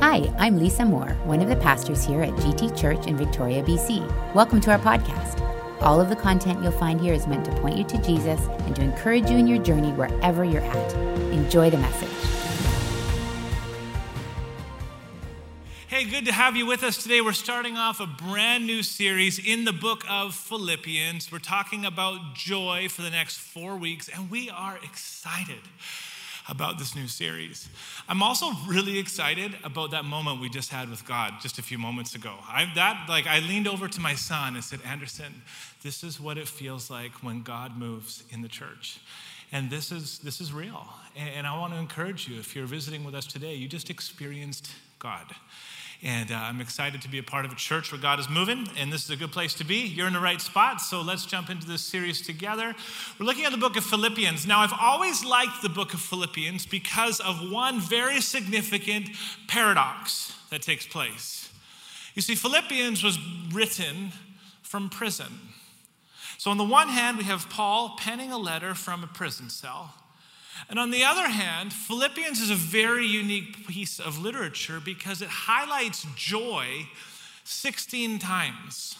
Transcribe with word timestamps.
Hi, 0.00 0.32
I'm 0.38 0.58
Lisa 0.58 0.86
Moore, 0.86 1.10
one 1.24 1.42
of 1.42 1.50
the 1.50 1.56
pastors 1.56 2.02
here 2.02 2.22
at 2.22 2.30
GT 2.30 2.74
Church 2.74 3.06
in 3.06 3.18
Victoria, 3.18 3.62
BC. 3.62 4.34
Welcome 4.34 4.58
to 4.62 4.70
our 4.70 4.78
podcast. 4.78 5.38
All 5.82 6.00
of 6.00 6.08
the 6.08 6.16
content 6.16 6.62
you'll 6.62 6.72
find 6.72 6.98
here 6.98 7.12
is 7.12 7.26
meant 7.26 7.44
to 7.44 7.52
point 7.60 7.76
you 7.76 7.84
to 7.84 7.98
Jesus 7.98 8.40
and 8.60 8.74
to 8.76 8.82
encourage 8.82 9.28
you 9.28 9.36
in 9.36 9.46
your 9.46 9.62
journey 9.62 9.92
wherever 9.92 10.42
you're 10.42 10.62
at. 10.62 10.94
Enjoy 11.34 11.68
the 11.68 11.76
message. 11.76 12.08
Hey, 15.88 16.04
good 16.04 16.24
to 16.24 16.32
have 16.32 16.56
you 16.56 16.64
with 16.64 16.82
us 16.82 17.02
today. 17.02 17.20
We're 17.20 17.34
starting 17.34 17.76
off 17.76 18.00
a 18.00 18.06
brand 18.06 18.66
new 18.66 18.82
series 18.82 19.38
in 19.38 19.66
the 19.66 19.72
book 19.74 20.04
of 20.08 20.34
Philippians. 20.34 21.30
We're 21.30 21.40
talking 21.40 21.84
about 21.84 22.34
joy 22.34 22.88
for 22.88 23.02
the 23.02 23.10
next 23.10 23.36
four 23.36 23.76
weeks, 23.76 24.08
and 24.08 24.30
we 24.30 24.48
are 24.48 24.78
excited 24.82 25.60
about 26.50 26.78
this 26.78 26.94
new 26.96 27.06
series. 27.06 27.68
I'm 28.08 28.22
also 28.22 28.50
really 28.66 28.98
excited 28.98 29.54
about 29.64 29.92
that 29.92 30.04
moment 30.04 30.40
we 30.40 30.50
just 30.50 30.70
had 30.70 30.90
with 30.90 31.06
God 31.06 31.34
just 31.40 31.58
a 31.58 31.62
few 31.62 31.78
moments 31.78 32.14
ago. 32.14 32.34
I 32.46 32.70
that 32.74 33.06
like 33.08 33.26
I 33.26 33.38
leaned 33.38 33.68
over 33.68 33.88
to 33.88 34.00
my 34.00 34.14
son 34.14 34.56
and 34.56 34.64
said, 34.64 34.80
"Anderson, 34.84 35.42
this 35.82 36.02
is 36.02 36.20
what 36.20 36.36
it 36.36 36.48
feels 36.48 36.90
like 36.90 37.12
when 37.22 37.42
God 37.42 37.78
moves 37.78 38.24
in 38.30 38.42
the 38.42 38.48
church." 38.48 38.98
And 39.52 39.70
this 39.70 39.92
is 39.92 40.18
this 40.18 40.40
is 40.40 40.52
real. 40.52 40.86
And, 41.16 41.30
and 41.30 41.46
I 41.46 41.56
want 41.56 41.72
to 41.72 41.78
encourage 41.78 42.28
you 42.28 42.38
if 42.38 42.54
you're 42.54 42.66
visiting 42.66 43.04
with 43.04 43.14
us 43.14 43.26
today, 43.26 43.54
you 43.54 43.68
just 43.68 43.88
experienced 43.88 44.70
God. 45.00 45.24
And 46.02 46.30
uh, 46.30 46.34
I'm 46.34 46.60
excited 46.60 47.02
to 47.02 47.08
be 47.08 47.18
a 47.18 47.22
part 47.22 47.44
of 47.44 47.52
a 47.52 47.56
church 47.56 47.90
where 47.90 48.00
God 48.00 48.20
is 48.20 48.28
moving, 48.28 48.68
and 48.78 48.92
this 48.92 49.04
is 49.04 49.10
a 49.10 49.16
good 49.16 49.32
place 49.32 49.54
to 49.54 49.64
be. 49.64 49.76
You're 49.76 50.06
in 50.06 50.12
the 50.12 50.20
right 50.20 50.40
spot, 50.40 50.80
so 50.80 51.00
let's 51.00 51.26
jump 51.26 51.50
into 51.50 51.66
this 51.66 51.82
series 51.82 52.22
together. 52.22 52.74
We're 53.18 53.26
looking 53.26 53.44
at 53.44 53.52
the 53.52 53.58
book 53.58 53.76
of 53.76 53.84
Philippians. 53.84 54.46
Now, 54.46 54.60
I've 54.60 54.72
always 54.78 55.24
liked 55.24 55.62
the 55.62 55.68
book 55.68 55.92
of 55.92 56.00
Philippians 56.00 56.66
because 56.66 57.20
of 57.20 57.50
one 57.50 57.80
very 57.80 58.20
significant 58.20 59.10
paradox 59.46 60.34
that 60.50 60.62
takes 60.62 60.86
place. 60.86 61.50
You 62.14 62.22
see, 62.22 62.34
Philippians 62.34 63.02
was 63.02 63.18
written 63.52 64.12
from 64.62 64.90
prison. 64.90 65.32
So, 66.38 66.50
on 66.50 66.58
the 66.58 66.64
one 66.64 66.88
hand, 66.88 67.18
we 67.18 67.24
have 67.24 67.48
Paul 67.50 67.96
penning 67.98 68.32
a 68.32 68.38
letter 68.38 68.74
from 68.74 69.02
a 69.02 69.06
prison 69.06 69.50
cell. 69.50 69.94
And 70.68 70.78
on 70.78 70.90
the 70.90 71.04
other 71.04 71.28
hand, 71.28 71.72
Philippians 71.72 72.40
is 72.40 72.50
a 72.50 72.54
very 72.54 73.06
unique 73.06 73.66
piece 73.66 73.98
of 73.98 74.18
literature 74.18 74.80
because 74.84 75.22
it 75.22 75.28
highlights 75.28 76.06
joy 76.16 76.86
16 77.44 78.18
times. 78.18 78.96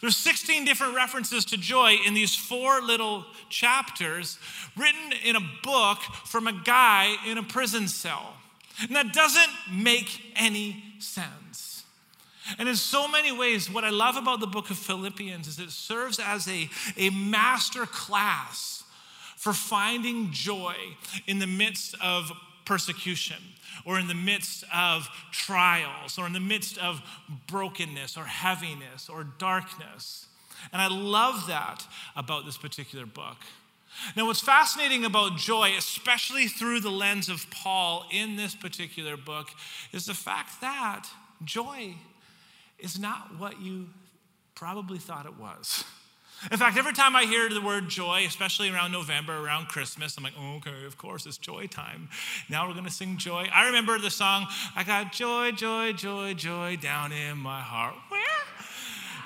There's 0.00 0.16
16 0.16 0.64
different 0.64 0.94
references 0.94 1.44
to 1.46 1.56
joy 1.56 1.96
in 2.06 2.14
these 2.14 2.34
four 2.34 2.80
little 2.80 3.26
chapters 3.50 4.38
written 4.76 5.12
in 5.24 5.36
a 5.36 5.50
book 5.62 5.98
from 6.24 6.46
a 6.46 6.52
guy 6.52 7.16
in 7.26 7.36
a 7.36 7.42
prison 7.42 7.88
cell. 7.88 8.34
And 8.80 8.96
that 8.96 9.12
doesn't 9.12 9.50
make 9.70 10.32
any 10.34 10.82
sense. 10.98 11.84
And 12.58 12.68
in 12.68 12.76
so 12.76 13.06
many 13.06 13.30
ways, 13.30 13.70
what 13.70 13.84
I 13.84 13.90
love 13.90 14.16
about 14.16 14.40
the 14.40 14.46
book 14.46 14.70
of 14.70 14.78
Philippians 14.78 15.46
is 15.46 15.58
it 15.58 15.70
serves 15.70 16.18
as 16.18 16.48
a, 16.48 16.68
a 16.96 17.10
master 17.10 17.86
class 17.86 18.81
for 19.42 19.52
finding 19.52 20.30
joy 20.30 20.76
in 21.26 21.40
the 21.40 21.48
midst 21.48 21.96
of 22.00 22.30
persecution 22.64 23.38
or 23.84 23.98
in 23.98 24.06
the 24.06 24.14
midst 24.14 24.62
of 24.72 25.08
trials 25.32 26.16
or 26.16 26.28
in 26.28 26.32
the 26.32 26.38
midst 26.38 26.78
of 26.78 27.02
brokenness 27.48 28.16
or 28.16 28.22
heaviness 28.22 29.08
or 29.08 29.24
darkness. 29.24 30.26
And 30.72 30.80
I 30.80 30.86
love 30.86 31.48
that 31.48 31.84
about 32.14 32.44
this 32.44 32.56
particular 32.56 33.04
book. 33.04 33.38
Now, 34.16 34.26
what's 34.26 34.40
fascinating 34.40 35.04
about 35.04 35.38
joy, 35.38 35.72
especially 35.76 36.46
through 36.46 36.78
the 36.78 36.90
lens 36.90 37.28
of 37.28 37.44
Paul 37.50 38.06
in 38.12 38.36
this 38.36 38.54
particular 38.54 39.16
book, 39.16 39.48
is 39.90 40.06
the 40.06 40.14
fact 40.14 40.60
that 40.60 41.08
joy 41.44 41.96
is 42.78 42.96
not 42.96 43.40
what 43.40 43.60
you 43.60 43.88
probably 44.54 44.98
thought 44.98 45.26
it 45.26 45.36
was. 45.36 45.82
In 46.50 46.58
fact, 46.58 46.76
every 46.76 46.92
time 46.92 47.14
I 47.14 47.24
hear 47.24 47.48
the 47.48 47.60
word 47.60 47.88
joy, 47.88 48.24
especially 48.26 48.70
around 48.70 48.90
November, 48.90 49.36
around 49.36 49.68
Christmas, 49.68 50.16
I'm 50.16 50.24
like, 50.24 50.32
oh, 50.38 50.56
okay, 50.56 50.84
of 50.86 50.98
course, 50.98 51.24
it's 51.26 51.38
joy 51.38 51.66
time. 51.66 52.08
Now 52.48 52.66
we're 52.66 52.74
going 52.74 52.86
to 52.86 52.90
sing 52.90 53.16
joy. 53.16 53.48
I 53.54 53.66
remember 53.66 53.98
the 53.98 54.10
song, 54.10 54.46
I 54.74 54.82
got 54.82 55.12
joy, 55.12 55.52
joy, 55.52 55.92
joy, 55.92 56.34
joy 56.34 56.78
down 56.80 57.12
in 57.12 57.38
my 57.38 57.60
heart. 57.60 57.94
Where? 58.08 58.20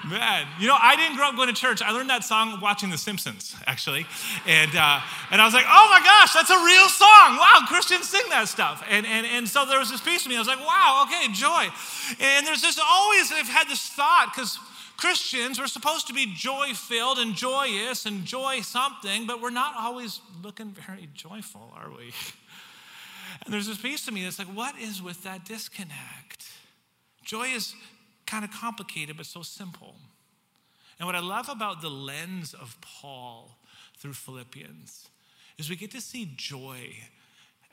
Man, 0.06 0.46
you 0.60 0.68
know, 0.68 0.76
I 0.78 0.94
didn't 0.94 1.16
grow 1.16 1.26
up 1.26 1.36
going 1.36 1.48
to 1.48 1.54
church. 1.54 1.82
I 1.82 1.90
learned 1.90 2.10
that 2.10 2.22
song 2.22 2.60
watching 2.60 2.90
The 2.90 2.98
Simpsons, 2.98 3.56
actually. 3.66 4.06
And, 4.46 4.70
uh, 4.76 5.00
and 5.32 5.40
I 5.40 5.44
was 5.44 5.54
like, 5.54 5.64
oh 5.66 5.88
my 5.90 5.98
gosh, 6.04 6.32
that's 6.32 6.50
a 6.50 6.62
real 6.62 6.86
song. 6.86 7.36
Wow, 7.40 7.64
Christians 7.66 8.08
sing 8.08 8.22
that 8.28 8.46
stuff. 8.46 8.84
And, 8.88 9.04
and, 9.04 9.26
and 9.26 9.48
so 9.48 9.64
there 9.64 9.80
was 9.80 9.90
this 9.90 10.00
piece 10.00 10.24
of 10.24 10.28
me. 10.28 10.36
I 10.36 10.38
was 10.38 10.46
like, 10.46 10.60
wow, 10.60 11.06
okay, 11.08 11.32
joy. 11.32 11.66
And 12.20 12.46
there's 12.46 12.62
just 12.62 12.78
always, 12.78 13.32
I've 13.32 13.48
had 13.48 13.68
this 13.68 13.88
thought, 13.88 14.30
because 14.32 14.60
Christians, 14.96 15.58
we're 15.58 15.66
supposed 15.66 16.06
to 16.06 16.14
be 16.14 16.32
joy 16.34 16.72
filled 16.74 17.18
and 17.18 17.34
joyous 17.34 18.06
and 18.06 18.24
joy 18.24 18.60
something, 18.62 19.26
but 19.26 19.42
we're 19.42 19.50
not 19.50 19.74
always 19.78 20.20
looking 20.42 20.70
very 20.70 21.08
joyful, 21.14 21.72
are 21.76 21.90
we? 21.90 22.12
And 23.44 23.52
there's 23.52 23.66
this 23.66 23.78
piece 23.78 24.06
to 24.06 24.12
me 24.12 24.24
that's 24.24 24.38
like, 24.38 24.48
what 24.48 24.78
is 24.78 25.02
with 25.02 25.22
that 25.24 25.44
disconnect? 25.44 26.48
Joy 27.22 27.48
is 27.48 27.74
kind 28.24 28.44
of 28.44 28.50
complicated, 28.50 29.16
but 29.16 29.26
so 29.26 29.42
simple. 29.42 29.96
And 30.98 31.06
what 31.06 31.14
I 31.14 31.20
love 31.20 31.48
about 31.48 31.82
the 31.82 31.90
lens 31.90 32.54
of 32.54 32.76
Paul 32.80 33.58
through 33.98 34.14
Philippians 34.14 35.08
is 35.58 35.68
we 35.68 35.76
get 35.76 35.90
to 35.92 36.00
see 36.00 36.32
joy 36.36 36.96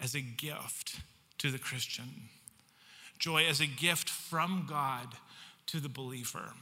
as 0.02 0.16
a 0.16 0.22
gift 0.22 1.00
to 1.38 1.50
the 1.52 1.60
Christian, 1.60 2.30
joy 3.18 3.46
as 3.46 3.62
a 3.62 3.68
gift 3.68 4.10
from 4.10 4.66
God 4.70 5.16
to 5.68 5.80
the 5.80 5.90
believer. 5.90 6.54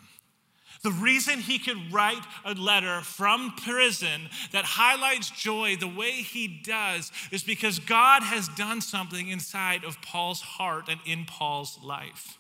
The 0.84 0.92
reason 0.92 1.40
he 1.40 1.60
could 1.60 1.94
write 1.94 2.24
a 2.44 2.56
letter 2.56 3.02
from 3.02 3.54
prison 3.56 4.30
that 4.52 4.66
highlights 4.66 5.30
joy 5.30 5.76
the 5.76 5.88
way 5.88 6.12
he 6.12 6.48
does 6.48 7.12
is 7.32 7.44
because 7.44 7.78
God 7.78 8.24
has 8.24 8.48
done 8.50 8.82
something 8.82 9.30
inside 9.30 9.84
of 9.84 10.02
Paul's 10.02 10.42
heart 10.42 10.86
and 10.90 11.00
in 11.06 11.26
Paul's 11.26 11.78
life. 11.84 12.40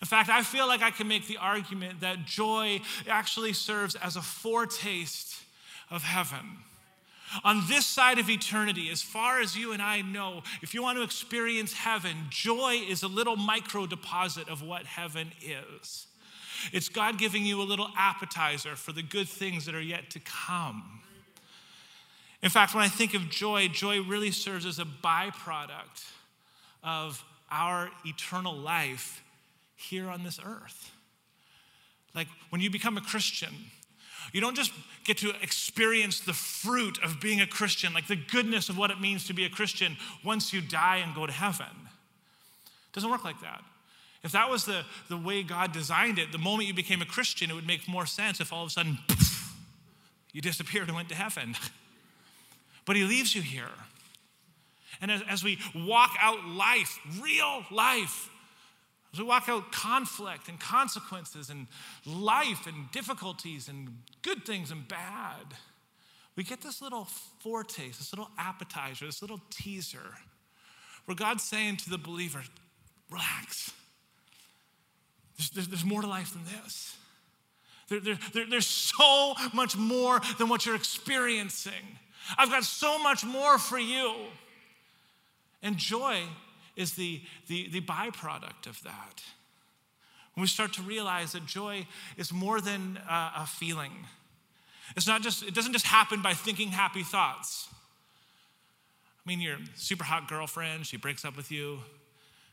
In 0.00 0.06
fact, 0.06 0.30
I 0.30 0.42
feel 0.42 0.66
like 0.66 0.80
I 0.80 0.90
can 0.90 1.08
make 1.08 1.26
the 1.26 1.36
argument 1.36 2.00
that 2.00 2.24
joy 2.24 2.80
actually 3.06 3.52
serves 3.52 3.94
as 3.96 4.16
a 4.16 4.22
foretaste 4.22 5.36
of 5.90 6.02
heaven. 6.02 6.58
On 7.44 7.62
this 7.68 7.84
side 7.84 8.18
of 8.18 8.30
eternity, 8.30 8.90
as 8.90 9.02
far 9.02 9.40
as 9.40 9.56
you 9.56 9.72
and 9.72 9.82
I 9.82 10.00
know, 10.00 10.42
if 10.62 10.72
you 10.72 10.82
want 10.82 10.98
to 10.98 11.04
experience 11.04 11.72
heaven, 11.74 12.16
joy 12.30 12.82
is 12.88 13.02
a 13.02 13.08
little 13.08 13.36
micro 13.36 13.86
deposit 13.86 14.48
of 14.48 14.62
what 14.62 14.86
heaven 14.86 15.32
is. 15.42 16.06
It's 16.72 16.88
God 16.88 17.18
giving 17.18 17.44
you 17.44 17.60
a 17.60 17.64
little 17.64 17.88
appetizer 17.96 18.76
for 18.76 18.92
the 18.92 19.02
good 19.02 19.28
things 19.28 19.66
that 19.66 19.74
are 19.74 19.80
yet 19.80 20.10
to 20.10 20.20
come. 20.20 21.00
In 22.42 22.50
fact, 22.50 22.74
when 22.74 22.82
I 22.82 22.88
think 22.88 23.14
of 23.14 23.30
joy, 23.30 23.68
joy 23.68 24.02
really 24.02 24.30
serves 24.30 24.66
as 24.66 24.78
a 24.78 24.84
byproduct 24.84 26.04
of 26.82 27.24
our 27.50 27.90
eternal 28.04 28.54
life 28.54 29.22
here 29.76 30.08
on 30.08 30.24
this 30.24 30.40
earth. 30.44 30.90
Like 32.14 32.28
when 32.50 32.60
you 32.60 32.70
become 32.70 32.96
a 32.96 33.00
Christian, 33.00 33.52
you 34.32 34.40
don't 34.40 34.56
just 34.56 34.72
get 35.04 35.18
to 35.18 35.32
experience 35.42 36.20
the 36.20 36.32
fruit 36.32 36.98
of 37.02 37.20
being 37.20 37.40
a 37.40 37.46
Christian, 37.46 37.92
like 37.92 38.06
the 38.06 38.16
goodness 38.16 38.68
of 38.68 38.78
what 38.78 38.90
it 38.90 39.00
means 39.00 39.26
to 39.26 39.32
be 39.32 39.44
a 39.44 39.50
Christian 39.50 39.96
once 40.24 40.52
you 40.52 40.60
die 40.60 40.98
and 40.98 41.14
go 41.14 41.26
to 41.26 41.32
heaven. 41.32 41.66
It 41.66 42.92
doesn't 42.92 43.10
work 43.10 43.24
like 43.24 43.40
that. 43.40 43.62
If 44.24 44.32
that 44.32 44.48
was 44.48 44.64
the, 44.64 44.84
the 45.08 45.16
way 45.16 45.42
God 45.42 45.72
designed 45.72 46.18
it, 46.18 46.30
the 46.30 46.38
moment 46.38 46.68
you 46.68 46.74
became 46.74 47.02
a 47.02 47.06
Christian, 47.06 47.50
it 47.50 47.54
would 47.54 47.66
make 47.66 47.88
more 47.88 48.06
sense 48.06 48.40
if 48.40 48.52
all 48.52 48.62
of 48.62 48.68
a 48.68 48.70
sudden 48.70 48.98
poof, 49.08 49.54
you 50.32 50.40
disappeared 50.40 50.86
and 50.88 50.96
went 50.96 51.08
to 51.08 51.14
heaven. 51.14 51.56
but 52.84 52.94
He 52.94 53.04
leaves 53.04 53.34
you 53.34 53.42
here. 53.42 53.70
And 55.00 55.10
as, 55.10 55.22
as 55.28 55.42
we 55.42 55.58
walk 55.74 56.14
out 56.20 56.46
life, 56.46 56.98
real 57.20 57.64
life, 57.72 58.30
as 59.12 59.18
we 59.18 59.24
walk 59.24 59.48
out 59.48 59.72
conflict 59.72 60.48
and 60.48 60.58
consequences 60.60 61.50
and 61.50 61.66
life 62.06 62.66
and 62.66 62.90
difficulties 62.92 63.68
and 63.68 63.98
good 64.22 64.46
things 64.46 64.70
and 64.70 64.86
bad, 64.86 65.46
we 66.36 66.44
get 66.44 66.62
this 66.62 66.80
little 66.80 67.08
foretaste, 67.40 67.98
this 67.98 68.12
little 68.12 68.30
appetizer, 68.38 69.04
this 69.04 69.20
little 69.20 69.40
teaser 69.50 70.16
where 71.04 71.16
God's 71.16 71.42
saying 71.42 71.78
to 71.78 71.90
the 71.90 71.98
believer, 71.98 72.42
relax. 73.10 73.72
There's, 75.36 75.50
there's, 75.50 75.68
there's 75.68 75.84
more 75.84 76.02
to 76.02 76.06
life 76.06 76.32
than 76.32 76.44
this. 76.44 76.96
There, 77.88 78.00
there, 78.00 78.46
there's 78.48 78.66
so 78.66 79.34
much 79.52 79.76
more 79.76 80.20
than 80.38 80.48
what 80.48 80.64
you're 80.64 80.76
experiencing. 80.76 81.98
I've 82.38 82.50
got 82.50 82.64
so 82.64 82.98
much 82.98 83.24
more 83.24 83.58
for 83.58 83.78
you. 83.78 84.14
And 85.62 85.76
joy 85.76 86.22
is 86.76 86.94
the, 86.94 87.20
the, 87.48 87.68
the 87.68 87.80
byproduct 87.80 88.66
of 88.66 88.82
that. 88.84 89.22
When 90.34 90.42
we 90.42 90.48
start 90.48 90.72
to 90.74 90.82
realize 90.82 91.32
that 91.32 91.44
joy 91.46 91.86
is 92.16 92.32
more 92.32 92.60
than 92.60 92.98
a, 93.08 93.32
a 93.38 93.46
feeling. 93.46 93.92
It's 94.96 95.06
not 95.06 95.22
just, 95.22 95.42
it 95.42 95.54
doesn't 95.54 95.72
just 95.72 95.86
happen 95.86 96.22
by 96.22 96.32
thinking 96.32 96.68
happy 96.68 97.02
thoughts. 97.02 97.68
I 99.24 99.28
mean, 99.28 99.40
your 99.40 99.58
super 99.76 100.04
hot 100.04 100.28
girlfriend, 100.28 100.86
she 100.86 100.96
breaks 100.96 101.24
up 101.24 101.36
with 101.36 101.52
you, 101.52 101.78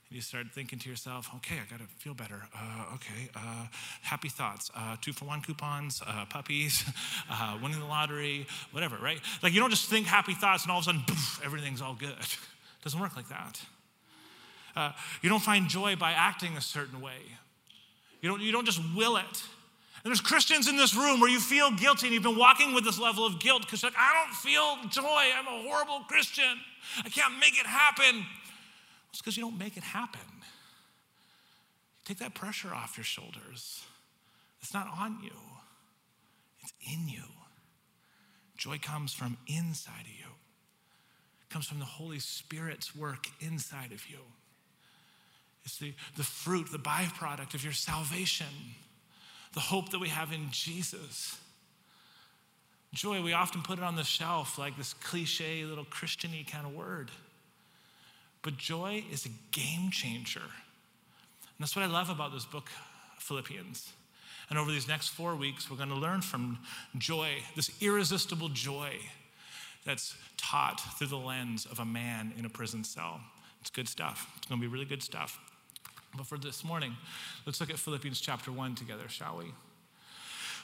And 0.10 0.16
you 0.16 0.22
start 0.24 0.48
thinking 0.52 0.80
to 0.80 0.90
yourself, 0.90 1.30
okay, 1.36 1.56
I 1.56 1.70
got 1.70 1.80
to 1.80 1.86
feel 1.98 2.16
better. 2.16 2.42
Uh, 2.56 2.96
okay, 2.96 3.30
uh, 3.36 3.68
happy 4.02 4.30
thoughts, 4.30 4.72
uh, 4.76 4.96
two 5.02 5.14
for 5.14 5.26
one 5.26 5.42
coupons, 5.42 6.02
uh, 6.06 6.26
puppies, 6.26 6.84
uh, 7.30 7.60
winning 7.62 7.80
the 7.80 7.86
lottery, 7.86 8.48
whatever, 8.72 8.98
right? 8.98 9.20
Like 9.44 9.54
you 9.54 9.60
don't 9.60 9.70
just 9.70 9.88
think 9.88 10.08
happy 10.08 10.34
thoughts 10.34 10.64
and 10.64 10.72
all 10.72 10.80
of 10.80 10.84
a 10.84 10.86
sudden, 10.86 11.04
poof, 11.06 11.40
everything's 11.46 11.82
all 11.82 11.94
good. 11.94 12.10
It 12.10 12.38
doesn't 12.84 13.00
work 13.00 13.16
like 13.16 13.30
that. 13.30 13.62
Uh, 14.76 14.94
you 15.22 15.30
don't 15.30 15.44
find 15.44 15.68
joy 15.68 15.96
by 15.96 16.12
acting 16.12 16.58
a 16.58 16.62
certain 16.62 17.02
way. 17.02 17.20
You 18.22 18.30
don't, 18.30 18.42
you 18.42 18.52
don't 18.52 18.66
just 18.66 18.82
will 18.96 19.18
it. 19.18 19.44
And 20.04 20.10
there's 20.10 20.22
Christians 20.22 20.68
in 20.68 20.78
this 20.78 20.96
room 20.96 21.20
where 21.20 21.30
you 21.30 21.40
feel 21.40 21.70
guilty 21.72 22.08
and 22.08 22.14
you've 22.14 22.24
been 22.24 22.38
walking 22.38 22.74
with 22.74 22.84
this 22.84 22.98
level 22.98 23.26
of 23.26 23.40
guilt 23.40 23.62
because 23.62 23.84
like, 23.84 23.94
I 23.98 24.24
don't 24.24 24.34
feel 24.34 24.90
joy. 24.90 25.24
I'm 25.38 25.46
a 25.46 25.70
horrible 25.70 26.00
Christian. 26.08 26.58
I 27.04 27.10
can't 27.10 27.38
make 27.38 27.60
it 27.60 27.66
happen. 27.66 28.26
It's 29.12 29.22
because 29.22 29.38
you 29.38 29.44
don't 29.44 29.58
make 29.58 29.78
it 29.78 29.84
happen. 29.84 30.22
Take 32.06 32.20
that 32.20 32.34
pressure 32.34 32.74
off 32.74 32.98
your 32.98 33.04
shoulders. 33.04 33.84
It's 34.62 34.74
not 34.74 34.88
on 34.98 35.20
you, 35.24 35.32
it's 36.62 36.74
in 36.92 37.08
you. 37.08 37.24
Joy 38.58 38.78
comes 38.82 39.14
from 39.14 39.38
inside 39.48 40.02
of 40.02 40.08
you, 40.08 40.34
it 41.42 41.50
comes 41.50 41.66
from 41.68 41.80
the 41.80 41.86
Holy 41.86 42.20
Spirit's 42.20 42.96
work 42.96 43.28
inside 43.40 43.92
of 43.92 44.10
you. 44.10 44.20
It's 45.66 45.78
the, 45.78 45.94
the 46.18 46.24
fruit, 46.24 46.72
the 46.72 46.80
byproduct 46.80 47.54
of 47.54 47.64
your 47.64 47.74
salvation, 47.74 48.48
the 49.54 49.60
hope 49.60 49.90
that 49.90 50.00
we 50.00 50.10
have 50.10 50.32
in 50.32 50.48
Jesus. 50.52 51.38
Joy, 52.94 53.22
we 53.22 53.34
often 53.34 53.62
put 53.62 53.78
it 53.78 53.84
on 53.84 53.96
the 53.96 54.04
shelf 54.04 54.58
like 54.58 54.76
this 54.78 54.94
cliche 54.94 55.64
little 55.64 55.86
Christian 55.86 56.32
y 56.32 56.44
kind 56.50 56.66
of 56.66 56.74
word. 56.74 57.12
But 58.42 58.58
joy 58.58 59.04
is 59.12 59.26
a 59.26 59.30
game 59.52 59.92
changer. 59.92 60.40
And 60.40 61.60
that's 61.60 61.76
what 61.76 61.84
I 61.84 61.88
love 61.88 62.10
about 62.10 62.34
this 62.34 62.46
book, 62.46 62.70
Philippians. 63.20 63.92
And 64.50 64.58
over 64.58 64.72
these 64.72 64.88
next 64.88 65.10
four 65.10 65.36
weeks, 65.36 65.70
we're 65.70 65.78
going 65.78 65.90
to 65.90 65.96
learn 65.96 66.22
from 66.22 66.60
joy, 66.98 67.44
this 67.56 67.70
irresistible 67.82 68.50
joy 68.50 68.96
that's 69.86 70.16
taught 70.38 70.80
through 70.98 71.08
the 71.08 71.18
lens 71.18 71.66
of 71.66 71.80
a 71.80 71.86
man 71.86 72.34
in 72.38 72.46
a 72.46 72.50
prison 72.50 72.84
cell. 72.84 73.20
It's 73.62 73.70
good 73.70 73.88
stuff. 73.88 74.32
It's 74.38 74.48
going 74.48 74.60
to 74.60 74.68
be 74.68 74.72
really 74.72 74.86
good 74.86 75.04
stuff. 75.04 75.40
But 76.16 76.26
for 76.26 76.38
this 76.38 76.64
morning, 76.64 76.96
let's 77.46 77.60
look 77.60 77.70
at 77.70 77.78
Philippians 77.78 78.20
chapter 78.20 78.52
1 78.52 78.76
together, 78.76 79.08
shall 79.08 79.38
we? 79.38 79.46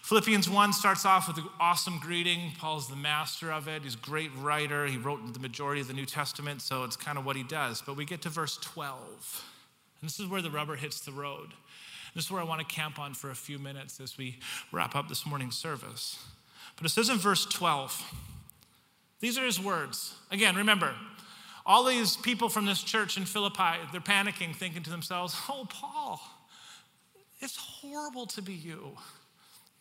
Philippians 0.06 0.48
1 0.48 0.72
starts 0.74 1.04
off 1.04 1.28
with 1.28 1.40
an 1.40 1.50
awesome 1.60 1.98
greeting. 1.98 2.52
Paul's 2.60 2.88
the 2.88 2.96
master 2.96 3.52
of 3.52 3.68
it. 3.68 3.82
He's 3.82 3.96
a 3.96 3.98
great 3.98 4.30
writer. 4.38 4.86
He 4.86 4.98
wrote 4.98 5.34
the 5.34 5.40
majority 5.40 5.82
of 5.82 5.88
the 5.88 5.96
New 5.96 6.06
Testament, 6.06 6.62
so 6.62 6.84
it's 6.84 6.96
kind 6.96 7.18
of 7.18 7.26
what 7.26 7.36
he 7.36 7.42
does. 7.42 7.82
But 7.82 7.98
we 7.98 8.06
get 8.06 8.22
to 8.22 8.30
verse 8.30 8.58
12. 8.58 9.44
And 10.00 10.08
this 10.08 10.20
is 10.20 10.28
where 10.28 10.44
the 10.44 10.52
rubber 10.52 10.76
hits 10.76 11.00
the 11.00 11.12
road. 11.12 11.54
This 12.14 12.26
is 12.26 12.32
where 12.32 12.40
I 12.40 12.44
want 12.44 12.60
to 12.60 12.68
camp 12.68 13.00
on 13.00 13.16
for 13.16 13.32
a 13.32 13.36
few 13.36 13.58
minutes 13.58 14.00
as 14.00 14.16
we 14.16 14.38
wrap 14.72 14.96
up 14.96 15.10
this 15.10 15.26
morning's 15.26 15.58
service. 15.58 16.24
But 16.78 16.86
it 16.86 16.90
says 16.90 17.10
in 17.10 17.18
verse 17.18 17.48
12, 17.48 18.14
these 19.22 19.40
are 19.40 19.44
his 19.44 19.60
words. 19.60 20.14
Again, 20.30 20.56
remember, 20.56 20.94
all 21.66 21.84
these 21.84 22.16
people 22.16 22.48
from 22.48 22.68
this 22.68 22.84
church 22.84 23.18
in 23.18 23.26
Philippi, 23.26 23.80
they're 23.92 24.02
panicking, 24.02 24.56
thinking 24.56 24.84
to 24.84 24.92
themselves, 24.92 25.36
oh, 25.50 25.66
Paul, 25.68 26.22
it's 27.40 27.58
horrible 27.58 28.28
to 28.28 28.44
be 28.44 28.54
you. 28.54 28.96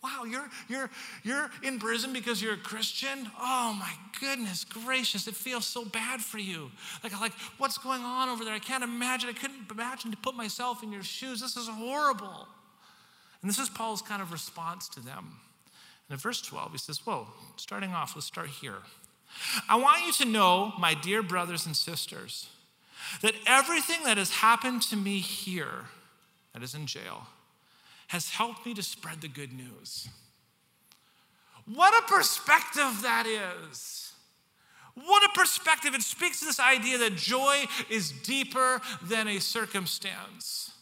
Wow, 0.05 0.25
you're, 0.25 0.51
you're, 0.69 0.91
you're 1.23 1.51
in 1.62 1.79
prison 1.79 2.12
because 2.12 2.43
you're 2.43 2.53
a 2.53 2.59
Christian? 2.59 3.27
Oh 3.41 3.75
my 3.81 3.91
goodness 4.21 4.62
gracious, 4.62 5.27
it 5.27 5.35
feels 5.35 5.67
so 5.67 5.83
bad 5.83 6.21
for 6.21 6.37
you. 6.37 6.71
Like, 7.03 7.19
like, 7.19 7.33
what's 7.56 7.79
going 7.79 8.03
on 8.03 8.29
over 8.29 8.45
there? 8.45 8.53
I 8.53 8.59
can't 8.59 8.85
imagine. 8.85 9.31
I 9.31 9.33
couldn't 9.33 9.71
imagine 9.71 10.11
to 10.11 10.17
put 10.19 10.35
myself 10.35 10.83
in 10.83 10.93
your 10.93 11.03
shoes. 11.03 11.41
This 11.41 11.56
is 11.56 11.69
horrible. 11.69 12.47
And 13.41 13.51
this 13.51 13.59
is 13.59 13.71
Paul's 13.71 14.03
kind 14.03 14.21
of 14.21 14.31
response 14.31 14.91
to 14.91 15.01
them. 15.01 15.39
And 16.09 16.17
in 16.17 16.19
verse 16.19 16.43
12, 16.43 16.73
he 16.73 16.79
says, 16.79 16.99
Whoa, 17.07 17.27
starting 17.57 17.93
off, 17.93 18.15
let's 18.15 18.27
start 18.27 18.49
here. 18.49 18.83
I 19.71 19.77
want 19.77 20.05
you 20.05 20.12
to 20.25 20.31
know, 20.31 20.75
my 20.79 20.93
dear 20.93 21.23
brothers 21.23 21.65
and 21.65 21.75
sisters, 21.75 22.47
that 23.23 23.33
everything 23.47 24.05
that 24.05 24.19
has 24.19 24.31
happened 24.31 24.83
to 24.83 24.97
me 24.97 25.21
here, 25.21 25.87
that 26.53 26.62
is 26.62 26.75
in 26.75 26.87
jail, 26.87 27.27
has 28.09 28.31
helped 28.31 28.67
me 28.67 28.75
to 28.75 28.83
spread 28.83 29.21
the 29.21 29.29
good 29.29 29.53
news. 29.53 30.09
What 31.67 31.95
a 32.03 32.06
perspective 32.06 33.03
that 33.03 33.27
is. 33.27 34.12
What 34.95 35.25
a 35.25 35.39
perspective. 35.39 35.95
It 35.95 36.03
speaks 36.03 36.41
to 36.41 36.45
this 36.45 36.61
idea 36.61 36.99
that 36.99 37.17
joy 37.17 37.65
is 37.91 38.12
deeper 38.12 38.81
than 39.03 39.27
a 39.27 39.41
circumstance. 39.41 40.73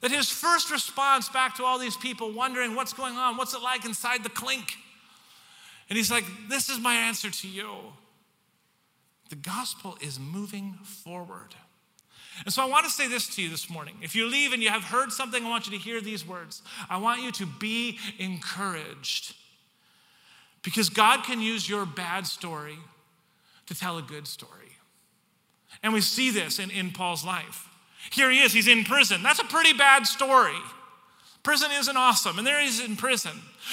That 0.00 0.10
his 0.10 0.28
first 0.28 0.70
response 0.70 1.28
back 1.28 1.56
to 1.56 1.64
all 1.64 1.78
these 1.78 1.96
people 1.96 2.32
wondering 2.32 2.74
what's 2.74 2.92
going 2.92 3.16
on, 3.16 3.36
what's 3.36 3.54
it 3.54 3.62
like 3.62 3.84
inside 3.84 4.22
the 4.22 4.28
clink? 4.28 4.74
And 5.88 5.96
he's 5.96 6.10
like, 6.10 6.24
This 6.48 6.68
is 6.68 6.78
my 6.78 6.94
answer 6.94 7.30
to 7.30 7.48
you. 7.48 7.70
The 9.30 9.36
gospel 9.36 9.96
is 10.00 10.20
moving 10.20 10.74
forward. 10.84 11.54
And 12.44 12.52
so 12.52 12.62
I 12.62 12.66
want 12.66 12.84
to 12.84 12.90
say 12.90 13.06
this 13.06 13.34
to 13.36 13.42
you 13.42 13.48
this 13.48 13.70
morning. 13.70 13.96
If 14.02 14.16
you 14.16 14.26
leave 14.26 14.52
and 14.52 14.62
you 14.62 14.70
have 14.70 14.84
heard 14.84 15.12
something, 15.12 15.44
I 15.44 15.48
want 15.48 15.66
you 15.66 15.78
to 15.78 15.82
hear 15.82 16.00
these 16.00 16.26
words. 16.26 16.62
I 16.90 16.98
want 16.98 17.22
you 17.22 17.30
to 17.32 17.46
be 17.46 17.98
encouraged. 18.18 19.34
Because 20.62 20.88
God 20.88 21.24
can 21.24 21.40
use 21.40 21.68
your 21.68 21.86
bad 21.86 22.26
story 22.26 22.78
to 23.66 23.74
tell 23.74 23.98
a 23.98 24.02
good 24.02 24.26
story. 24.26 24.50
And 25.82 25.92
we 25.92 26.00
see 26.00 26.30
this 26.30 26.58
in, 26.58 26.70
in 26.70 26.90
Paul's 26.90 27.24
life. 27.24 27.68
Here 28.10 28.30
he 28.30 28.40
is, 28.40 28.52
he's 28.52 28.68
in 28.68 28.84
prison. 28.84 29.22
That's 29.22 29.38
a 29.38 29.44
pretty 29.44 29.72
bad 29.72 30.06
story. 30.06 30.56
Prison 31.42 31.70
isn't 31.72 31.96
awesome, 31.96 32.38
and 32.38 32.46
there 32.46 32.60
he 32.60 32.66
is 32.66 32.80
in 32.80 32.96
prison. 32.96 33.32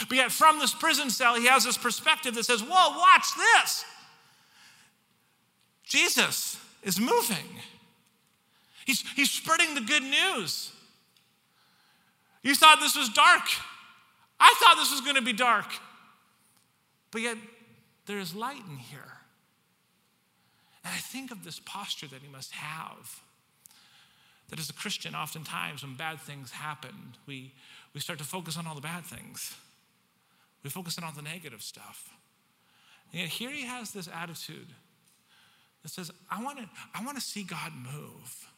But 0.09 0.17
yet, 0.17 0.31
from 0.31 0.59
this 0.59 0.73
prison 0.73 1.09
cell, 1.09 1.35
he 1.35 1.47
has 1.47 1.63
this 1.63 1.77
perspective 1.77 2.35
that 2.35 2.43
says, 2.43 2.61
Whoa, 2.61 2.97
watch 2.97 3.35
this. 3.35 3.85
Jesus 5.85 6.59
is 6.83 6.99
moving. 6.99 7.59
He's, 8.91 9.05
he's 9.15 9.31
spreading 9.31 9.73
the 9.73 9.79
good 9.79 10.03
news. 10.03 10.69
You 12.43 12.53
thought 12.55 12.81
this 12.81 12.97
was 12.97 13.07
dark. 13.07 13.43
I 14.37 14.53
thought 14.59 14.75
this 14.75 14.91
was 14.91 14.99
going 14.99 15.15
to 15.15 15.21
be 15.21 15.31
dark. 15.31 15.67
But 17.09 17.21
yet, 17.21 17.37
there 18.05 18.19
is 18.19 18.35
light 18.35 18.61
in 18.69 18.75
here. 18.75 19.13
And 20.83 20.93
I 20.93 20.97
think 20.97 21.31
of 21.31 21.45
this 21.45 21.61
posture 21.63 22.07
that 22.07 22.21
he 22.21 22.27
must 22.27 22.51
have. 22.51 23.21
That 24.49 24.59
as 24.59 24.69
a 24.69 24.73
Christian, 24.73 25.15
oftentimes 25.15 25.83
when 25.83 25.95
bad 25.95 26.19
things 26.19 26.51
happen, 26.51 27.15
we, 27.25 27.53
we 27.93 28.01
start 28.01 28.19
to 28.19 28.25
focus 28.25 28.57
on 28.57 28.67
all 28.67 28.75
the 28.75 28.81
bad 28.81 29.05
things. 29.05 29.55
We 30.63 30.69
focus 30.69 30.97
on 30.97 31.05
all 31.05 31.13
the 31.15 31.21
negative 31.21 31.61
stuff. 31.61 32.09
And 33.13 33.21
yet 33.21 33.29
here 33.29 33.51
he 33.51 33.65
has 33.65 33.91
this 33.91 34.09
attitude 34.13 34.67
that 35.81 35.89
says, 35.91 36.11
I 36.29 36.43
want 36.43 36.57
to, 36.57 36.65
I 36.93 37.05
want 37.05 37.15
to 37.15 37.23
see 37.23 37.43
God 37.43 37.71
move. 37.73 38.50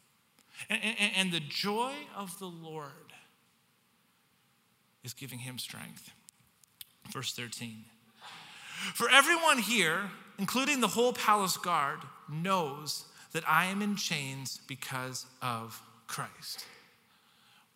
And, 0.68 0.80
and, 0.82 1.12
and 1.16 1.32
the 1.32 1.40
joy 1.40 1.92
of 2.16 2.38
the 2.38 2.46
Lord 2.46 3.12
is 5.02 5.12
giving 5.12 5.40
him 5.40 5.58
strength. 5.58 6.10
Verse 7.12 7.32
13. 7.32 7.84
For 8.94 9.08
everyone 9.10 9.58
here, 9.58 10.10
including 10.38 10.80
the 10.80 10.88
whole 10.88 11.12
palace 11.12 11.56
guard, 11.56 12.00
knows 12.30 13.04
that 13.32 13.44
I 13.48 13.66
am 13.66 13.82
in 13.82 13.96
chains 13.96 14.60
because 14.66 15.26
of 15.42 15.80
Christ. 16.06 16.64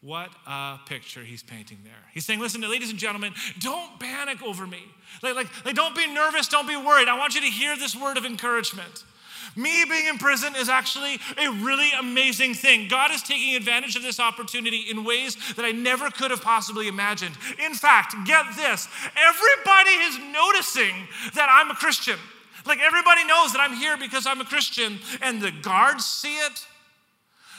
What 0.00 0.30
a 0.46 0.78
picture 0.86 1.24
he's 1.24 1.42
painting 1.42 1.78
there. 1.82 1.92
He's 2.14 2.24
saying, 2.24 2.38
listen, 2.38 2.60
ladies 2.60 2.90
and 2.90 2.98
gentlemen, 2.98 3.32
don't 3.58 3.98
panic 3.98 4.42
over 4.42 4.66
me. 4.66 4.84
Like, 5.22 5.34
like, 5.34 5.48
like, 5.64 5.74
don't 5.74 5.96
be 5.96 6.06
nervous, 6.06 6.46
don't 6.46 6.68
be 6.68 6.76
worried. 6.76 7.08
I 7.08 7.18
want 7.18 7.34
you 7.34 7.40
to 7.40 7.48
hear 7.48 7.76
this 7.76 7.96
word 7.96 8.16
of 8.16 8.24
encouragement. 8.24 9.04
Me 9.56 9.84
being 9.88 10.06
in 10.06 10.18
prison 10.18 10.54
is 10.56 10.68
actually 10.68 11.18
a 11.36 11.50
really 11.50 11.90
amazing 11.98 12.54
thing. 12.54 12.88
God 12.88 13.10
is 13.10 13.22
taking 13.22 13.54
advantage 13.56 13.96
of 13.96 14.02
this 14.02 14.20
opportunity 14.20 14.84
in 14.90 15.04
ways 15.04 15.36
that 15.56 15.64
I 15.64 15.72
never 15.72 16.10
could 16.10 16.30
have 16.30 16.42
possibly 16.42 16.88
imagined. 16.88 17.36
In 17.64 17.74
fact, 17.74 18.14
get 18.24 18.44
this 18.56 18.88
everybody 19.16 19.90
is 19.90 20.18
noticing 20.32 20.94
that 21.34 21.48
I'm 21.50 21.70
a 21.70 21.74
Christian. 21.74 22.18
Like 22.66 22.80
everybody 22.80 23.24
knows 23.24 23.52
that 23.52 23.60
I'm 23.60 23.76
here 23.76 23.96
because 23.96 24.26
I'm 24.26 24.40
a 24.40 24.44
Christian, 24.44 24.98
and 25.22 25.40
the 25.40 25.50
guards 25.50 26.04
see 26.04 26.36
it, 26.36 26.66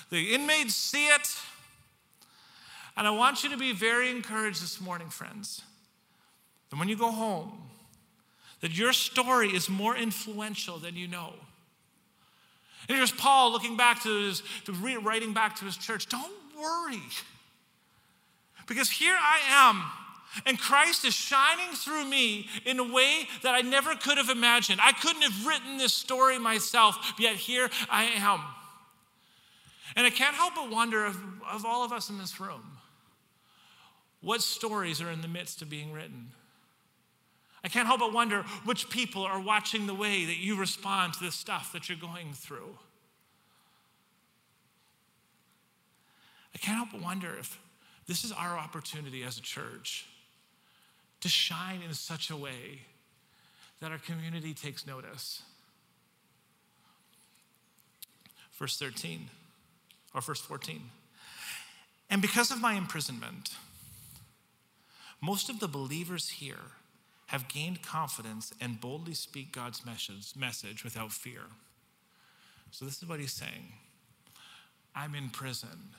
the 0.09 0.33
inmates 0.35 0.75
see 0.75 1.07
it. 1.07 1.35
And 2.95 3.07
I 3.07 3.11
want 3.11 3.43
you 3.43 3.49
to 3.49 3.57
be 3.57 3.71
very 3.71 4.11
encouraged 4.11 4.61
this 4.61 4.81
morning, 4.81 5.09
friends, 5.09 5.61
that 6.69 6.77
when 6.77 6.89
you 6.89 6.97
go 6.97 7.11
home, 7.11 7.69
that 8.61 8.77
your 8.77 8.91
story 8.91 9.49
is 9.49 9.69
more 9.69 9.95
influential 9.95 10.77
than 10.77 10.95
you 10.95 11.07
know. 11.07 11.33
And 12.87 12.97
here's 12.97 13.11
Paul 13.11 13.51
looking 13.51 13.77
back 13.77 14.03
to 14.03 14.09
his, 14.09 14.43
to 14.65 14.71
writing 14.71 15.33
back 15.33 15.57
to 15.57 15.65
his 15.65 15.77
church. 15.77 16.07
Don't 16.07 16.31
worry. 16.57 17.01
Because 18.67 18.89
here 18.89 19.17
I 19.19 19.39
am, 19.49 19.83
and 20.45 20.59
Christ 20.59 21.05
is 21.05 21.13
shining 21.13 21.73
through 21.73 22.05
me 22.05 22.47
in 22.65 22.79
a 22.79 22.83
way 22.83 23.27
that 23.41 23.55
I 23.55 23.61
never 23.61 23.95
could 23.95 24.17
have 24.17 24.29
imagined. 24.29 24.79
I 24.81 24.91
couldn't 24.91 25.23
have 25.23 25.47
written 25.47 25.77
this 25.77 25.93
story 25.93 26.37
myself, 26.37 27.13
yet 27.17 27.35
here 27.35 27.69
I 27.89 28.03
am. 28.03 28.41
And 29.95 30.05
I 30.05 30.11
can't 30.11 30.35
help 30.35 30.55
but 30.55 30.69
wonder 30.69 31.03
of, 31.05 31.17
of 31.51 31.65
all 31.65 31.83
of 31.83 31.91
us 31.91 32.09
in 32.09 32.19
this 32.19 32.39
room, 32.39 32.61
what 34.21 34.41
stories 34.41 35.01
are 35.01 35.09
in 35.09 35.21
the 35.21 35.27
midst 35.27 35.61
of 35.61 35.69
being 35.69 35.91
written? 35.91 36.31
I 37.63 37.67
can't 37.67 37.87
help 37.87 37.99
but 37.99 38.13
wonder 38.13 38.43
which 38.63 38.89
people 38.89 39.23
are 39.23 39.39
watching 39.39 39.85
the 39.85 39.93
way 39.93 40.25
that 40.25 40.37
you 40.37 40.55
respond 40.55 41.13
to 41.15 41.23
the 41.23 41.31
stuff 41.31 41.73
that 41.73 41.89
you're 41.89 41.97
going 41.97 42.33
through. 42.33 42.77
I 46.55 46.57
can't 46.57 46.77
help 46.77 46.89
but 46.91 47.01
wonder 47.01 47.35
if 47.37 47.59
this 48.07 48.23
is 48.23 48.31
our 48.31 48.57
opportunity 48.57 49.23
as 49.23 49.37
a 49.37 49.41
church 49.41 50.05
to 51.21 51.29
shine 51.29 51.81
in 51.81 51.93
such 51.93 52.29
a 52.29 52.35
way 52.35 52.81
that 53.81 53.91
our 53.91 53.97
community 53.97 54.53
takes 54.53 54.87
notice. 54.87 55.41
Verse 58.53 58.77
13, 58.77 59.29
or 60.13 60.21
verse 60.21 60.41
14. 60.41 60.81
And 62.09 62.21
because 62.21 62.51
of 62.51 62.59
my 62.59 62.73
imprisonment, 62.73 63.51
most 65.21 65.49
of 65.49 65.59
the 65.59 65.67
believers 65.67 66.29
here 66.29 66.71
have 67.29 67.47
gained 67.47 67.81
confidence 67.83 68.51
and 68.59 68.81
boldly 68.81 69.13
speak 69.13 69.51
God's 69.51 69.83
message, 69.85 70.83
without 70.83 71.11
fear. 71.11 71.41
So, 72.71 72.85
this 72.85 72.97
is 73.01 73.07
what 73.07 73.19
he's 73.19 73.33
saying 73.33 73.73
I'm 74.95 75.15
in 75.15 75.29
prison. 75.29 75.93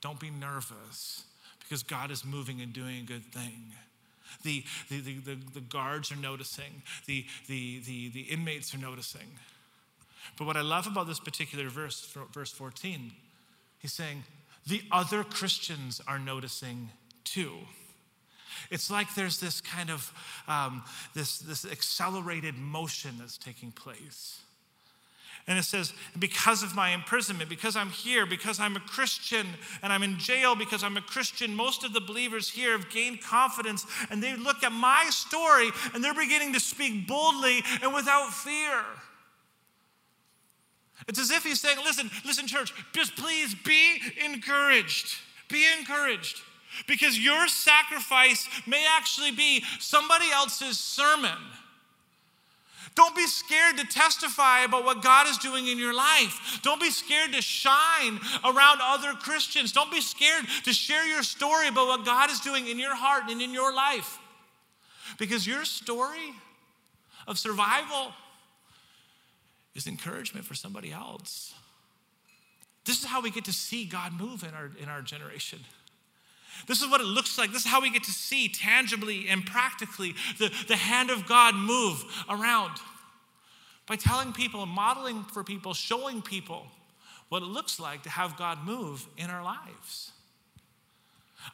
Don't 0.00 0.20
be 0.20 0.30
nervous 0.30 1.24
because 1.60 1.82
God 1.82 2.10
is 2.10 2.24
moving 2.24 2.60
and 2.60 2.72
doing 2.72 2.98
a 2.98 3.06
good 3.06 3.24
thing. 3.24 3.72
The, 4.42 4.64
the, 4.90 5.00
the, 5.00 5.14
the, 5.18 5.38
the 5.54 5.60
guards 5.60 6.10
are 6.10 6.16
noticing, 6.16 6.82
the, 7.06 7.24
the, 7.46 7.80
the, 7.86 8.08
the 8.08 8.20
inmates 8.22 8.74
are 8.74 8.78
noticing. 8.78 9.38
But 10.36 10.46
what 10.46 10.56
I 10.56 10.62
love 10.62 10.86
about 10.86 11.06
this 11.06 11.20
particular 11.20 11.68
verse, 11.68 12.16
verse 12.32 12.50
14, 12.50 13.12
he's 13.78 13.92
saying, 13.92 14.24
the 14.66 14.82
other 14.90 15.22
Christians 15.22 16.00
are 16.08 16.18
noticing 16.18 16.90
too. 17.22 17.52
It's 18.70 18.90
like 18.90 19.14
there's 19.14 19.40
this 19.40 19.60
kind 19.60 19.90
of 19.90 20.12
um, 20.48 20.82
this, 21.14 21.38
this 21.38 21.64
accelerated 21.64 22.56
motion 22.56 23.16
that's 23.18 23.38
taking 23.38 23.72
place. 23.72 24.40
And 25.46 25.58
it 25.58 25.64
says, 25.64 25.92
because 26.18 26.62
of 26.62 26.74
my 26.74 26.90
imprisonment, 26.90 27.50
because 27.50 27.76
I'm 27.76 27.90
here, 27.90 28.24
because 28.24 28.58
I'm 28.58 28.76
a 28.76 28.80
Christian 28.80 29.46
and 29.82 29.92
I'm 29.92 30.02
in 30.02 30.18
jail 30.18 30.56
because 30.56 30.82
I'm 30.82 30.96
a 30.96 31.02
Christian, 31.02 31.54
most 31.54 31.84
of 31.84 31.92
the 31.92 32.00
believers 32.00 32.48
here 32.48 32.72
have 32.72 32.88
gained 32.88 33.20
confidence 33.20 33.84
and 34.10 34.22
they 34.22 34.36
look 34.36 34.62
at 34.62 34.72
my 34.72 35.04
story 35.10 35.70
and 35.92 36.02
they're 36.02 36.14
beginning 36.14 36.54
to 36.54 36.60
speak 36.60 37.06
boldly 37.06 37.62
and 37.82 37.92
without 37.92 38.32
fear. 38.32 38.84
It's 41.08 41.18
as 41.18 41.30
if 41.30 41.42
he's 41.42 41.60
saying, 41.60 41.76
listen, 41.84 42.10
listen, 42.24 42.46
church, 42.46 42.72
just 42.92 43.14
please 43.16 43.54
be 43.54 44.00
encouraged. 44.24 45.14
Be 45.50 45.66
encouraged. 45.78 46.40
Because 46.86 47.18
your 47.18 47.48
sacrifice 47.48 48.48
may 48.66 48.84
actually 48.96 49.32
be 49.32 49.62
somebody 49.78 50.30
else's 50.32 50.78
sermon. 50.78 51.38
Don't 52.94 53.16
be 53.16 53.26
scared 53.26 53.76
to 53.78 53.86
testify 53.86 54.60
about 54.60 54.84
what 54.84 55.02
God 55.02 55.26
is 55.28 55.36
doing 55.38 55.66
in 55.66 55.78
your 55.78 55.94
life. 55.94 56.60
Don't 56.62 56.80
be 56.80 56.90
scared 56.90 57.32
to 57.32 57.42
shine 57.42 58.20
around 58.44 58.80
other 58.82 59.14
Christians. 59.14 59.72
Don't 59.72 59.90
be 59.90 60.00
scared 60.00 60.44
to 60.64 60.72
share 60.72 61.04
your 61.04 61.24
story 61.24 61.68
about 61.68 61.88
what 61.88 62.04
God 62.04 62.30
is 62.30 62.38
doing 62.40 62.68
in 62.68 62.78
your 62.78 62.94
heart 62.94 63.24
and 63.28 63.42
in 63.42 63.52
your 63.52 63.74
life. 63.74 64.18
Because 65.18 65.46
your 65.46 65.64
story 65.64 66.34
of 67.26 67.38
survival 67.38 68.12
is 69.74 69.88
encouragement 69.88 70.46
for 70.46 70.54
somebody 70.54 70.92
else. 70.92 71.52
This 72.84 73.00
is 73.00 73.06
how 73.06 73.20
we 73.20 73.30
get 73.30 73.46
to 73.46 73.52
see 73.52 73.86
God 73.86 74.12
move 74.12 74.44
in 74.44 74.54
our, 74.54 74.70
in 74.80 74.88
our 74.88 75.02
generation. 75.02 75.60
This 76.66 76.82
is 76.82 76.90
what 76.90 77.00
it 77.00 77.06
looks 77.06 77.36
like. 77.38 77.52
This 77.52 77.64
is 77.64 77.70
how 77.70 77.80
we 77.80 77.90
get 77.90 78.04
to 78.04 78.10
see 78.10 78.48
tangibly 78.48 79.28
and 79.28 79.44
practically 79.44 80.14
the, 80.38 80.50
the 80.68 80.76
hand 80.76 81.10
of 81.10 81.26
God 81.26 81.54
move 81.54 82.04
around 82.28 82.78
by 83.86 83.96
telling 83.96 84.32
people, 84.32 84.64
modeling 84.66 85.24
for 85.24 85.44
people, 85.44 85.74
showing 85.74 86.22
people 86.22 86.66
what 87.28 87.42
it 87.42 87.46
looks 87.46 87.78
like 87.78 88.02
to 88.04 88.10
have 88.10 88.36
God 88.36 88.64
move 88.64 89.06
in 89.16 89.30
our 89.30 89.42
lives. 89.42 90.12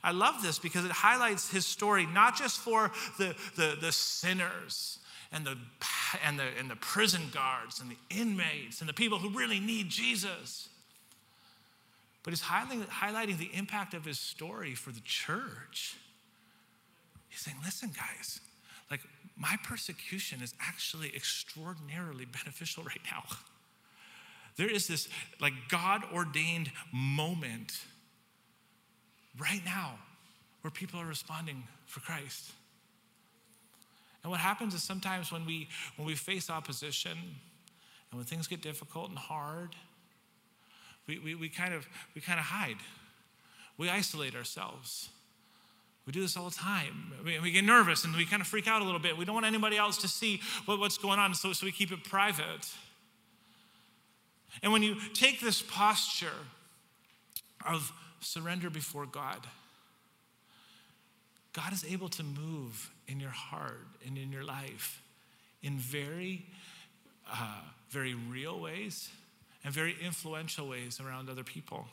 I 0.05 0.13
love 0.13 0.43
this 0.43 0.59
because 0.59 0.85
it 0.85 0.93
highlights 0.93 1.51
his 1.51 1.67
story 1.67 2.07
not 2.07 2.37
just 2.37 2.61
for 2.61 2.93
the, 3.19 3.35
the, 3.57 3.77
the 3.81 3.91
sinners 3.91 4.99
and 5.33 5.45
the, 5.45 5.57
and, 6.25 6.39
the, 6.39 6.47
and 6.59 6.71
the 6.71 6.77
prison 6.77 7.23
guards 7.33 7.81
and 7.81 7.91
the 7.91 7.97
inmates 8.17 8.81
and 8.81 8.89
the 8.89 8.95
people 8.95 9.19
who 9.19 9.31
really 9.31 9.59
need 9.59 9.89
Jesus 9.89 10.69
but 12.23 12.33
he's 12.33 12.43
highlighting, 12.43 13.39
the 13.39 13.51
impact 13.55 13.95
of 13.95 14.05
his 14.05 14.19
story 14.19 14.75
for 14.75 14.93
the 14.93 15.01
church. 15.01 15.97
He's 17.29 17.41
saying, 17.41 17.57
listen, 17.65 17.91
guys, 17.97 18.41
like 18.91 19.01
my 19.37 19.57
persecution 19.65 20.43
is 20.43 20.55
actually 20.61 21.15
extraordinarily 21.15 22.25
beneficial 22.45 22.85
right 22.85 23.01
now. 23.11 23.25
There 24.57 24.69
is 24.69 24.87
this 24.87 25.09
like 25.41 25.55
God 25.69 26.03
ordained 26.13 26.71
moment 26.93 27.81
right 29.39 29.63
now 29.65 29.99
where 30.61 30.71
people 30.71 31.01
are 31.01 31.07
responding 31.07 31.65
for 31.87 32.01
Christ. 32.01 32.53
And 34.23 34.31
what 34.31 34.41
happens 34.41 34.75
is 34.75 34.83
sometimes 34.83 35.33
when 35.33 35.47
we 35.47 35.69
when 35.97 36.07
we 36.07 36.15
face 36.15 36.51
opposition 36.51 37.13
and 37.13 38.19
when 38.19 38.25
things 38.25 38.47
get 38.47 38.61
difficult 38.61 39.09
and 39.09 39.19
hard, 39.19 39.75
we, 41.11 41.19
we, 41.19 41.35
we, 41.35 41.49
kind 41.49 41.75
of, 41.75 41.89
we 42.15 42.21
kind 42.21 42.39
of 42.39 42.47
hide. 42.47 42.77
We 43.77 43.91
isolate 43.91 44.37
ourselves. 44.37 45.09
We 46.07 46.13
do 46.13 46.21
this 46.21 46.37
all 46.37 46.49
the 46.49 46.55
time. 46.55 47.13
We, 47.25 47.41
we, 47.41 47.51
get 47.51 47.65
nervous 47.65 48.05
and 48.05 48.15
we 48.15 48.25
kind 48.25 48.41
of 48.41 48.47
freak 48.47 48.69
out 48.69 48.81
a 48.81 48.85
little 48.85 49.01
bit. 49.01 49.17
We 49.17 49.25
don't 49.25 49.35
want 49.35 49.47
anybody 49.47 49.77
else 49.77 49.97
to 49.99 50.09
see 50.09 50.41
what, 50.67 50.79
what's 50.79 50.99
going 50.99 51.19
on, 51.19 51.35
so, 51.35 51.53
so 51.53 51.67
we 51.67 51.73
keep 51.73 51.91
it 51.91 52.05
private. 52.05 52.69
And 54.63 54.73
when 54.73 54.83
you 54.83 54.97
take 55.15 55.41
this 55.41 55.63
posture 55.63 56.29
of 57.67 57.93
surrender 58.21 58.71
before 58.71 59.07
God, 59.07 59.41
God 61.53 61.73
is 61.73 61.85
able 61.91 62.09
to 62.11 62.23
move 62.23 62.91
in 63.09 63.19
your 63.19 63.31
heart 63.31 63.87
and 64.07 64.17
in 64.17 64.31
your 64.31 64.45
life 64.45 65.03
in 65.63 65.77
very, 65.77 66.47
uh, 67.31 67.63
very 67.91 68.15
real 68.15 68.61
ways 68.61 69.11
and 69.65 69.73
very 69.73 69.97
influential 70.03 70.69
ways 70.69 71.01
around 71.01 71.29
other 71.29 71.45
people. 71.45 71.87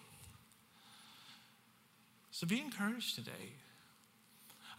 So 2.31 2.47
be 2.47 2.59
encouraged 2.59 3.15
today. 3.15 3.53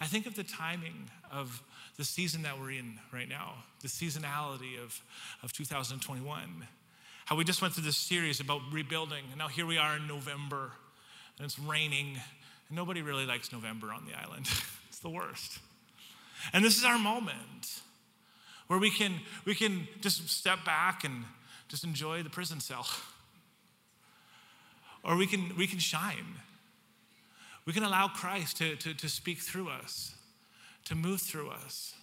I 0.00 0.06
think 0.06 0.26
of 0.26 0.36
the 0.36 0.44
timing 0.44 1.10
of 1.30 1.62
the 1.96 2.04
season 2.04 2.42
that 2.42 2.58
we're 2.58 2.70
in 2.70 3.00
right 3.12 3.28
now, 3.28 3.64
the 3.82 3.88
seasonality 3.88 4.82
of, 4.82 5.00
of 5.42 5.52
2021. 5.52 6.66
How 7.24 7.36
we 7.36 7.44
just 7.44 7.60
went 7.60 7.74
through 7.74 7.84
this 7.84 7.96
series 7.96 8.40
about 8.40 8.60
rebuilding, 8.70 9.24
and 9.30 9.38
now 9.38 9.48
here 9.48 9.66
we 9.66 9.76
are 9.76 9.96
in 9.96 10.06
November, 10.06 10.70
and 11.36 11.44
it's 11.44 11.58
raining, 11.58 12.16
and 12.68 12.76
nobody 12.76 13.02
really 13.02 13.26
likes 13.26 13.52
November 13.52 13.92
on 13.92 14.06
the 14.06 14.16
island. 14.16 14.48
it's 14.88 15.00
the 15.00 15.10
worst. 15.10 15.58
And 16.52 16.64
this 16.64 16.78
is 16.78 16.84
our 16.84 16.98
moment 16.98 17.80
where 18.68 18.78
we 18.78 18.90
can, 18.90 19.14
we 19.44 19.54
can 19.54 19.88
just 20.00 20.28
step 20.28 20.64
back 20.64 21.02
and 21.04 21.24
just 21.68 21.84
enjoy 21.84 22.22
the 22.22 22.30
prison 22.30 22.60
cell. 22.60 22.86
or 25.04 25.16
we 25.16 25.26
can, 25.26 25.54
we 25.56 25.66
can 25.66 25.78
shine. 25.78 26.36
We 27.66 27.72
can 27.72 27.84
allow 27.84 28.08
Christ 28.08 28.56
to, 28.58 28.76
to, 28.76 28.94
to 28.94 29.08
speak 29.08 29.38
through 29.38 29.68
us, 29.68 30.14
to 30.86 30.94
move 30.94 31.20
through 31.20 31.50
us. 31.50 31.94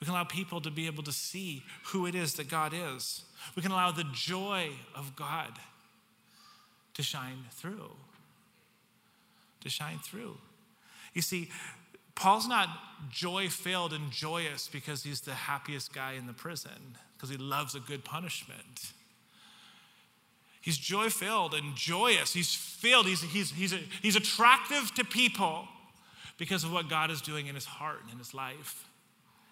We 0.00 0.04
can 0.04 0.14
allow 0.14 0.24
people 0.24 0.60
to 0.60 0.70
be 0.70 0.86
able 0.86 1.02
to 1.04 1.12
see 1.12 1.62
who 1.86 2.06
it 2.06 2.14
is 2.14 2.34
that 2.34 2.48
God 2.48 2.72
is. 2.74 3.22
We 3.56 3.62
can 3.62 3.72
allow 3.72 3.90
the 3.90 4.06
joy 4.12 4.70
of 4.94 5.16
God 5.16 5.58
to 6.94 7.02
shine 7.02 7.44
through. 7.52 7.90
To 9.60 9.68
shine 9.68 9.98
through. 9.98 10.36
You 11.14 11.22
see, 11.22 11.50
Paul's 12.14 12.48
not 12.48 12.68
joy 13.10 13.48
filled 13.48 13.92
and 13.92 14.10
joyous 14.10 14.68
because 14.68 15.04
he's 15.04 15.20
the 15.20 15.34
happiest 15.34 15.92
guy 15.92 16.12
in 16.12 16.26
the 16.26 16.32
prison 16.32 16.96
because 17.18 17.30
he 17.30 17.36
loves 17.36 17.74
a 17.74 17.80
good 17.80 18.04
punishment. 18.04 18.92
He's 20.60 20.78
joy 20.78 21.08
filled 21.10 21.52
and 21.52 21.74
joyous. 21.74 22.32
He's 22.32 22.54
filled. 22.54 23.06
He's, 23.06 23.22
he's, 23.22 23.50
he's, 23.50 23.74
he's 24.02 24.16
attractive 24.16 24.94
to 24.94 25.04
people 25.04 25.66
because 26.36 26.62
of 26.62 26.72
what 26.72 26.88
God 26.88 27.10
is 27.10 27.20
doing 27.20 27.48
in 27.48 27.56
his 27.56 27.64
heart 27.64 28.02
and 28.02 28.12
in 28.12 28.18
his 28.18 28.34
life. 28.34 28.84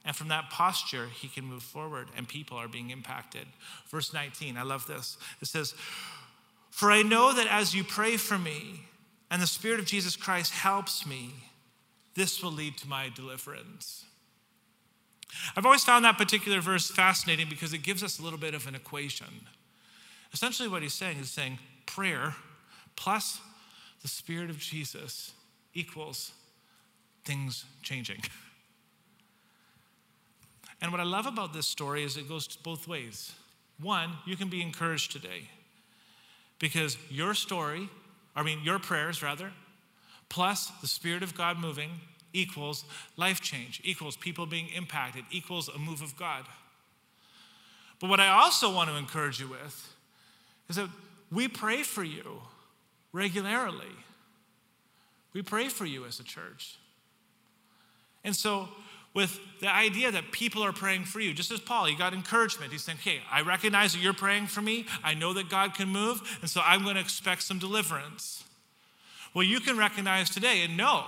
And 0.05 0.15
from 0.15 0.29
that 0.29 0.51
posture, 0.51 1.09
he 1.09 1.27
can 1.27 1.45
move 1.45 1.63
forward 1.65 2.09
and 2.17 2.29
people 2.29 2.57
are 2.57 2.69
being 2.69 2.91
impacted. 2.91 3.47
Verse 3.89 4.13
19, 4.13 4.57
I 4.57 4.63
love 4.63 4.87
this. 4.87 5.19
It 5.43 5.49
says, 5.49 5.75
For 6.71 6.93
I 6.93 7.03
know 7.03 7.33
that 7.33 7.49
as 7.49 7.75
you 7.75 7.83
pray 7.83 8.17
for 8.17 8.39
me 8.39 8.83
and 9.31 9.43
the 9.43 9.49
Spirit 9.49 9.81
of 9.81 9.87
Jesus 9.87 10.15
Christ 10.15 10.53
helps 10.53 11.05
me, 11.05 11.35
this 12.15 12.43
will 12.43 12.53
lead 12.53 12.77
to 12.79 12.89
my 12.89 13.11
deliverance. 13.15 14.05
I've 15.57 15.67
always 15.67 15.85
found 15.85 16.05
that 16.05 16.19
particular 16.19 16.61
verse 16.61 16.91
fascinating 16.91 17.49
because 17.49 17.73
it 17.73 17.83
gives 17.83 18.03
us 18.03 18.19
a 18.19 18.23
little 18.23 18.39
bit 18.39 18.55
of 18.55 18.67
an 18.67 18.75
equation. 18.75 19.47
Essentially, 20.33 20.69
what 20.69 20.83
he's 20.83 20.95
saying 20.95 21.19
is 21.19 21.31
saying 21.31 21.59
prayer 21.87 22.35
plus 22.95 23.41
the 24.03 24.09
Spirit 24.09 24.51
of 24.51 24.59
Jesus 24.59 25.33
equals 25.75 26.33
things 27.25 27.65
changing. 27.83 28.23
And 30.83 30.93
what 30.93 31.01
I 31.01 31.05
love 31.05 31.25
about 31.25 31.55
this 31.55 31.67
story 31.67 32.05
is 32.05 32.19
it 32.19 32.29
goes 32.29 32.55
both 32.57 32.87
ways. 32.87 33.33
One, 33.81 34.13
you 34.27 34.37
can 34.37 34.49
be 34.49 34.61
encouraged 34.61 35.11
today 35.11 35.49
because 36.59 36.99
your 37.11 37.35
story, 37.35 37.89
I 38.35 38.43
mean, 38.43 38.61
your 38.63 38.79
prayers 38.79 39.23
rather, 39.23 39.53
plus 40.29 40.71
the 40.83 40.87
Spirit 40.87 41.23
of 41.23 41.35
God 41.35 41.59
moving 41.59 41.91
equals 42.37 42.85
life 43.17 43.41
change, 43.41 43.81
equals 43.83 44.17
people 44.17 44.47
being 44.47 44.69
impacted, 44.69 45.25
equals 45.31 45.69
a 45.69 45.79
move 45.79 46.03
of 46.03 46.17
God. 46.17 46.45
But 48.01 48.11
what 48.11 48.21
I 48.21 48.29
also 48.29 48.73
want 48.73 48.91
to 48.91 48.97
encourage 48.97 49.41
you 49.41 49.49
with 49.49 49.95
is 50.69 50.77
that 50.77 50.89
we 51.33 51.49
pray 51.49 51.83
for 51.83 52.05
you 52.05 52.43
regularly. 53.13 53.97
We 55.33 55.43
pray 55.43 55.69
for 55.69 55.87
you 55.87 56.05
as 56.05 56.21
a 56.21 56.25
church. 56.25 56.77
And 58.23 58.35
so, 58.35 58.69
with 59.15 59.41
the 59.61 59.69
idea 59.69 60.11
that 60.11 60.31
people 60.31 60.63
are 60.63 60.73
praying 60.73 61.05
for 61.05 61.21
you, 61.21 61.33
just 61.33 61.51
as 61.51 61.59
Paul, 61.59 61.87
he 61.87 61.95
got 61.95 62.13
encouragement. 62.13 62.71
He's 62.71 62.83
saying, 62.83 62.99
Hey, 62.99 63.21
I 63.31 63.41
recognize 63.41 63.95
that 63.95 64.03
you're 64.03 64.13
praying 64.13 64.49
for 64.49 64.61
me. 64.61 64.85
I 65.03 65.15
know 65.15 65.33
that 65.33 65.49
God 65.49 65.75
can 65.75 65.89
move, 65.89 66.39
and 66.43 66.51
so 66.51 66.61
I'm 66.63 66.83
going 66.83 66.97
to 66.97 67.01
expect 67.01 67.43
some 67.43 67.59
deliverance. 67.59 68.45
Well, 69.33 69.45
you 69.45 69.61
can 69.61 69.79
recognize 69.79 70.29
today 70.29 70.63
and 70.65 70.77
know 70.77 71.05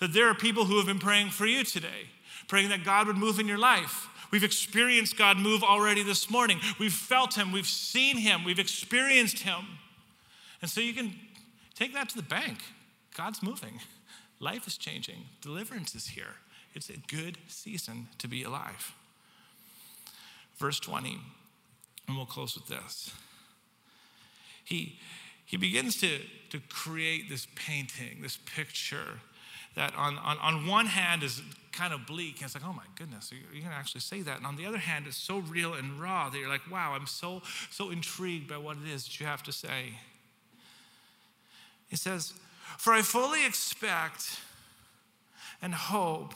that 0.00 0.12
there 0.12 0.28
are 0.28 0.34
people 0.34 0.64
who 0.64 0.76
have 0.76 0.86
been 0.86 0.98
praying 0.98 1.30
for 1.30 1.46
you 1.46 1.64
today, 1.64 2.08
praying 2.48 2.68
that 2.70 2.84
God 2.84 3.06
would 3.06 3.16
move 3.16 3.38
in 3.38 3.48
your 3.48 3.58
life. 3.58 4.08
We've 4.30 4.44
experienced 4.44 5.16
God 5.16 5.38
move 5.38 5.62
already 5.62 6.02
this 6.02 6.28
morning. 6.30 6.60
We've 6.78 6.92
felt 6.92 7.34
Him, 7.34 7.52
we've 7.52 7.66
seen 7.66 8.18
Him, 8.18 8.44
we've 8.44 8.58
experienced 8.58 9.40
Him. 9.40 9.64
And 10.60 10.70
so 10.70 10.80
you 10.80 10.94
can 10.94 11.14
take 11.74 11.94
that 11.94 12.08
to 12.10 12.16
the 12.16 12.22
bank. 12.22 12.58
God's 13.16 13.42
moving, 13.42 13.80
life 14.40 14.66
is 14.66 14.76
changing, 14.76 15.24
deliverance 15.40 15.94
is 15.94 16.08
here. 16.08 16.36
It's 16.74 16.90
a 16.90 16.98
good 17.08 17.38
season 17.48 18.08
to 18.18 18.28
be 18.28 18.42
alive. 18.42 18.92
Verse 20.58 20.78
20, 20.78 21.18
and 22.06 22.16
we'll 22.16 22.26
close 22.26 22.54
with 22.54 22.66
this. 22.66 23.10
He, 24.64 24.98
he 25.46 25.56
begins 25.56 25.96
to, 26.00 26.18
to 26.50 26.60
create 26.68 27.30
this 27.30 27.46
painting, 27.54 28.20
this 28.20 28.38
picture 28.54 29.20
that 29.76 29.94
on, 29.94 30.18
on, 30.18 30.38
on 30.38 30.66
one 30.66 30.86
hand 30.86 31.22
is 31.22 31.42
kind 31.70 31.92
of 31.92 32.06
bleak. 32.06 32.40
It's 32.40 32.54
like, 32.54 32.64
oh 32.66 32.72
my 32.72 32.84
goodness, 32.96 33.30
you're, 33.30 33.60
going 33.60 33.70
to 33.70 33.76
actually 33.76 34.00
say 34.00 34.22
that. 34.22 34.38
And 34.38 34.46
on 34.46 34.56
the 34.56 34.66
other 34.66 34.78
hand, 34.78 35.06
it's 35.06 35.16
so 35.16 35.38
real 35.38 35.74
and 35.74 36.00
raw 36.00 36.30
that 36.30 36.38
you're 36.38 36.48
like, 36.48 36.68
wow, 36.70 36.94
I'm 36.94 37.06
so, 37.06 37.42
so 37.70 37.90
intrigued 37.90 38.48
by 38.48 38.56
what 38.56 38.78
it 38.78 38.90
is 38.90 39.04
that 39.04 39.20
you 39.20 39.26
have 39.26 39.42
to 39.44 39.52
say. 39.52 39.98
He 41.88 41.96
says, 41.96 42.32
For 42.78 42.92
I 42.94 43.02
fully 43.02 43.46
expect 43.46 44.40
and 45.60 45.74
hope 45.74 46.34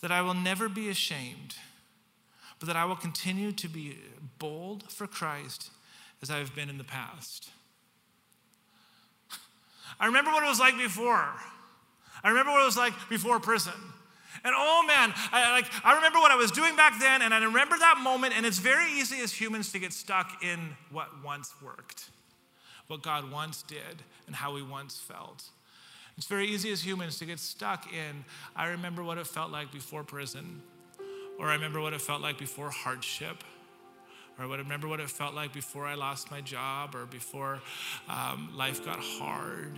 that 0.00 0.10
I 0.10 0.22
will 0.22 0.34
never 0.34 0.68
be 0.68 0.88
ashamed, 0.88 1.56
but 2.58 2.66
that 2.66 2.76
I 2.76 2.86
will 2.86 2.96
continue 2.96 3.52
to 3.52 3.68
be 3.68 3.98
bold 4.38 4.90
for 4.90 5.06
Christ 5.06 5.70
as 6.22 6.30
I 6.30 6.38
have 6.38 6.54
been 6.54 6.70
in 6.70 6.78
the 6.78 6.84
past. 6.84 7.50
I 9.98 10.06
remember 10.06 10.30
what 10.30 10.42
it 10.42 10.48
was 10.48 10.58
like 10.60 10.78
before. 10.78 11.34
I 12.22 12.28
remember 12.28 12.52
what 12.52 12.62
it 12.62 12.66
was 12.66 12.76
like 12.76 12.92
before 13.08 13.40
prison. 13.40 13.72
And 14.44 14.54
oh 14.56 14.84
man, 14.86 15.12
I, 15.32 15.52
like, 15.52 15.66
I 15.84 15.96
remember 15.96 16.18
what 16.18 16.30
I 16.30 16.36
was 16.36 16.50
doing 16.50 16.76
back 16.76 16.98
then, 16.98 17.20
and 17.20 17.34
I 17.34 17.44
remember 17.44 17.76
that 17.78 17.98
moment, 17.98 18.32
and 18.34 18.46
it's 18.46 18.58
very 18.58 18.90
easy 18.92 19.20
as 19.20 19.32
humans 19.32 19.72
to 19.72 19.78
get 19.78 19.92
stuck 19.92 20.42
in 20.42 20.70
what 20.90 21.08
once 21.22 21.52
worked, 21.62 22.08
what 22.86 23.02
God 23.02 23.30
once 23.30 23.62
did, 23.62 24.02
and 24.26 24.34
how 24.34 24.54
we 24.54 24.62
once 24.62 24.96
felt. 24.98 25.44
It's 26.16 26.26
very 26.26 26.46
easy 26.46 26.70
as 26.70 26.84
humans 26.84 27.18
to 27.18 27.26
get 27.26 27.38
stuck 27.38 27.92
in, 27.92 28.24
I 28.56 28.68
remember 28.68 29.02
what 29.02 29.18
it 29.18 29.26
felt 29.26 29.50
like 29.50 29.72
before 29.72 30.04
prison, 30.04 30.62
or 31.38 31.48
I 31.48 31.54
remember 31.54 31.80
what 31.80 31.92
it 31.92 32.00
felt 32.00 32.22
like 32.22 32.38
before 32.38 32.70
hardship, 32.70 33.44
or 34.38 34.44
I 34.44 34.56
remember 34.56 34.88
what 34.88 35.00
it 35.00 35.10
felt 35.10 35.34
like 35.34 35.52
before 35.52 35.86
I 35.86 35.94
lost 35.94 36.30
my 36.30 36.40
job, 36.40 36.94
or 36.94 37.04
before 37.04 37.60
um, 38.08 38.52
life 38.56 38.84
got 38.84 39.00
hard. 39.00 39.72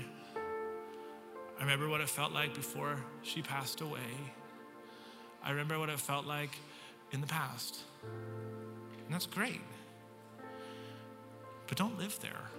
I 1.59 1.63
remember 1.63 1.89
what 1.89 2.01
it 2.01 2.09
felt 2.09 2.33
like 2.33 2.55
before 2.55 2.97
she 3.23 3.43
passed 3.43 3.81
away. 3.81 4.01
I 5.45 5.51
remember 5.51 5.79
what 5.79 5.89
it 5.89 6.01
felt 6.01 6.27
like 6.27 6.51
in 7.13 7.21
the 7.21 7.27
past. 7.27 7.81
And 8.03 9.15
that's 9.15 9.27
great. 9.27 9.61
But 11.67 11.77
don't 11.77 11.99
live 11.99 12.19
there. 12.21 12.51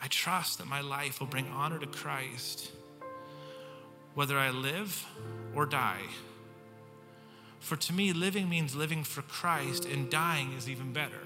I 0.00 0.06
trust 0.08 0.58
that 0.58 0.66
my 0.66 0.82
life 0.82 1.20
will 1.20 1.26
bring 1.26 1.48
honor 1.48 1.78
to 1.78 1.86
Christ, 1.86 2.72
whether 4.14 4.38
I 4.38 4.50
live 4.50 5.06
or 5.54 5.64
die. 5.64 6.02
For 7.60 7.76
to 7.76 7.92
me, 7.94 8.12
living 8.12 8.50
means 8.50 8.74
living 8.74 9.04
for 9.04 9.22
Christ, 9.22 9.86
and 9.86 10.10
dying 10.10 10.52
is 10.52 10.68
even 10.68 10.92
better. 10.92 11.22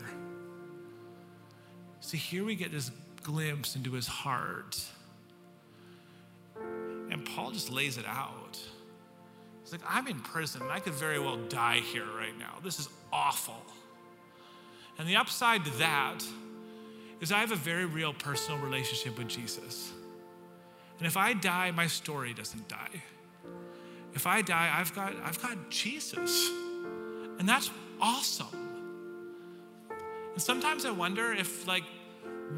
See, 2.00 2.16
here 2.16 2.44
we 2.44 2.54
get 2.54 2.70
this 2.70 2.92
glimpse 3.22 3.76
into 3.76 3.92
his 3.92 4.06
heart. 4.06 4.80
And 7.10 7.24
Paul 7.24 7.50
just 7.50 7.70
lays 7.70 7.98
it 7.98 8.06
out. 8.06 8.58
He's 9.62 9.72
like, 9.72 9.82
I'm 9.88 10.06
in 10.06 10.20
prison 10.20 10.62
and 10.62 10.70
I 10.70 10.80
could 10.80 10.94
very 10.94 11.18
well 11.18 11.36
die 11.48 11.80
here 11.80 12.06
right 12.16 12.36
now. 12.38 12.54
This 12.62 12.78
is 12.78 12.88
awful. 13.12 13.62
And 14.98 15.08
the 15.08 15.16
upside 15.16 15.64
to 15.64 15.70
that 15.78 16.24
is 17.20 17.32
I 17.32 17.38
have 17.38 17.52
a 17.52 17.56
very 17.56 17.84
real 17.84 18.12
personal 18.12 18.58
relationship 18.60 19.18
with 19.18 19.28
Jesus. 19.28 19.92
And 20.98 21.06
if 21.06 21.16
I 21.16 21.32
die, 21.34 21.70
my 21.70 21.86
story 21.86 22.34
doesn't 22.34 22.68
die. 22.68 23.02
If 24.14 24.26
I 24.26 24.42
die, 24.42 24.72
I've 24.74 24.94
got, 24.94 25.14
I've 25.22 25.40
got 25.40 25.70
Jesus. 25.70 26.50
And 27.38 27.48
that's 27.48 27.70
awesome. 28.00 28.46
And 30.32 30.42
sometimes 30.42 30.84
I 30.84 30.90
wonder 30.90 31.32
if 31.32 31.66
like 31.66 31.84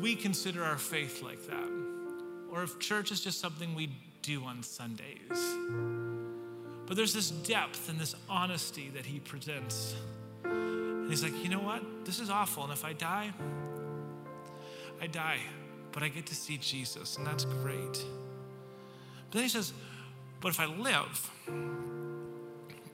we 0.00 0.14
consider 0.14 0.62
our 0.64 0.78
faith 0.78 1.22
like 1.22 1.46
that. 1.46 1.68
Or 2.52 2.62
if 2.62 2.78
church 2.78 3.10
is 3.12 3.20
just 3.20 3.40
something 3.40 3.74
we 3.74 3.90
do 4.22 4.44
on 4.44 4.62
Sundays. 4.62 5.56
But 6.86 6.96
there's 6.96 7.14
this 7.14 7.30
depth 7.30 7.88
and 7.88 7.98
this 7.98 8.14
honesty 8.28 8.90
that 8.94 9.06
he 9.06 9.20
presents. 9.20 9.94
And 10.44 11.08
he's 11.08 11.22
like, 11.22 11.42
you 11.42 11.48
know 11.48 11.60
what? 11.60 11.82
This 12.04 12.18
is 12.18 12.30
awful. 12.30 12.64
And 12.64 12.72
if 12.72 12.84
I 12.84 12.92
die, 12.92 13.32
I 15.00 15.06
die, 15.06 15.38
but 15.92 16.02
I 16.02 16.08
get 16.08 16.26
to 16.26 16.34
see 16.34 16.58
Jesus, 16.58 17.16
and 17.16 17.26
that's 17.26 17.44
great. 17.44 18.04
But 19.30 19.32
then 19.32 19.42
he 19.42 19.48
says, 19.48 19.72
but 20.40 20.48
if 20.48 20.60
I 20.60 20.66
live, 20.66 21.30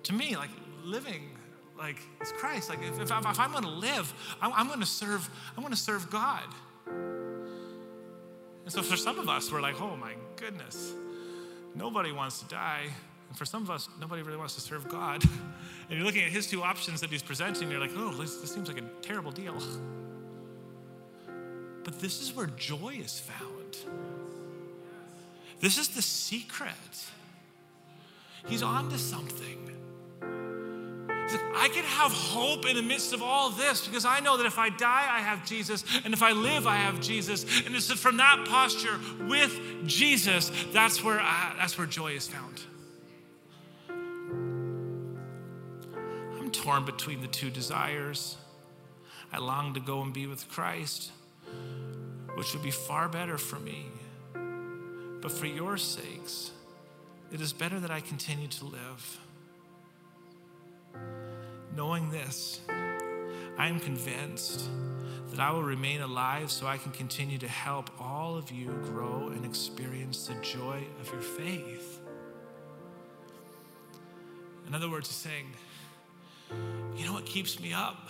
to 0.03 0.13
me, 0.13 0.37
like 0.37 0.51
living, 0.85 1.31
like 1.79 1.97
it's 2.21 2.33
Christ. 2.33 2.69
Like 2.69 2.81
if, 2.83 3.01
if, 3.01 3.11
if 3.11 3.41
I'm 3.41 3.53
going 3.53 3.65
to 3.65 3.71
live, 3.71 4.13
I'm, 4.41 4.53
I'm 4.53 4.67
going 4.67 4.81
to 4.81 4.87
serve. 4.87 5.29
I'm 5.57 5.63
going 5.63 5.75
to 5.75 5.79
serve 5.79 6.11
God. 6.11 6.45
And 8.67 8.73
so 8.73 8.83
for 8.83 8.97
some 8.97 9.21
of 9.21 9.29
us, 9.29 9.53
we're 9.53 9.61
like, 9.61 9.81
oh 9.81 9.97
my 9.97 10.15
goodness, 10.35 10.93
nobody 11.77 12.11
wants 12.11 12.41
to 12.41 12.49
die. 12.49 12.83
And 13.29 13.39
for 13.39 13.45
some 13.45 13.63
of 13.63 13.71
us, 13.71 13.89
nobody 14.01 14.23
really 14.23 14.37
wants 14.37 14.57
to 14.57 14.61
serve 14.61 14.89
God. 14.89 15.23
And 15.89 15.97
you're 15.97 16.05
looking 16.05 16.25
at 16.25 16.33
his 16.33 16.49
two 16.49 16.65
options 16.65 17.01
that 17.01 17.11
he's 17.11 17.23
presenting, 17.23 17.71
you're 17.71 17.79
like, 17.79 17.93
oh, 17.95 18.11
this, 18.11 18.39
this 18.39 18.53
seems 18.53 18.67
like 18.67 18.79
a 18.79 18.85
terrible 19.03 19.31
deal. 19.31 19.57
But 21.85 22.01
this 22.01 22.21
is 22.21 22.35
where 22.35 22.47
joy 22.47 22.99
is 23.01 23.21
found. 23.21 23.77
This 25.61 25.79
is 25.79 25.87
the 25.87 26.03
secret. 26.03 26.73
He's 28.49 28.65
on 28.65 28.89
to 28.91 28.99
something. 28.99 29.76
Like, 31.37 31.57
I 31.57 31.69
can 31.69 31.85
have 31.85 32.13
hope 32.13 32.67
in 32.67 32.77
the 32.77 32.83
midst 32.83 33.13
of 33.13 33.23
all 33.23 33.51
this 33.51 33.87
because 33.87 34.05
I 34.05 34.21
know 34.21 34.37
that 34.37 34.47
if 34.47 34.59
I 34.59 34.71
die, 34.71 35.07
I 35.11 35.21
have 35.21 35.45
Jesus, 35.47 35.85
and 36.05 36.15
if 36.15 36.23
I 36.23 36.33
live, 36.33 36.67
I 36.67 36.77
have 36.77 37.01
Jesus. 37.01 37.45
And 37.65 37.75
it's 37.75 37.93
from 37.93 38.17
that 38.19 38.47
posture 38.49 38.99
with 39.29 39.59
Jesus, 39.87 40.51
that's 40.73 41.03
where 41.03 41.21
I, 41.21 41.55
that's 41.59 41.77
where 41.79 41.87
joy 41.87 42.13
is 42.13 42.29
found. 42.29 42.63
I'm 46.39 46.51
torn 46.51 46.85
between 46.85 47.21
the 47.21 47.29
two 47.29 47.51
desires. 47.51 48.37
I 49.33 49.39
long 49.39 49.75
to 49.75 49.81
go 49.81 50.03
and 50.03 50.13
be 50.13 50.27
with 50.27 50.49
Christ 50.49 51.11
which 52.37 52.53
would 52.53 52.63
be 52.63 52.71
far 52.71 53.09
better 53.09 53.39
for 53.39 53.59
me. 53.59 53.87
But 55.23 55.33
for 55.33 55.47
your 55.47 55.79
sakes, 55.79 56.53
it 57.33 57.41
is 57.41 57.53
better 57.53 57.81
that 57.81 57.91
I 57.91 58.01
continue 58.01 58.47
to 58.49 58.65
live. 58.67 59.21
Knowing 61.77 62.09
this, 62.11 62.63
I 63.59 63.69
am 63.69 63.79
convinced 63.79 64.63
that 65.31 65.39
I 65.39 65.51
will 65.51 65.63
remain 65.63 66.01
alive 66.01 66.51
so 66.51 66.67
I 66.67 66.79
can 66.79 66.91
continue 66.91 67.37
to 67.37 67.49
help 67.49 67.91
all 68.01 68.39
of 68.39 68.51
you 68.51 68.69
grow 68.85 69.29
and 69.29 69.45
experience 69.45 70.27
the 70.27 70.35
joy 70.37 70.83
of 71.03 71.13
your 71.13 71.21
faith. 71.21 72.01
In 74.67 74.75
other 74.75 74.89
words, 74.89 75.09
he's 75.09 75.19
saying, 75.19 75.53
you 76.97 77.05
know 77.05 77.13
what 77.13 77.27
keeps 77.27 77.61
me 77.61 77.75
up? 77.75 78.09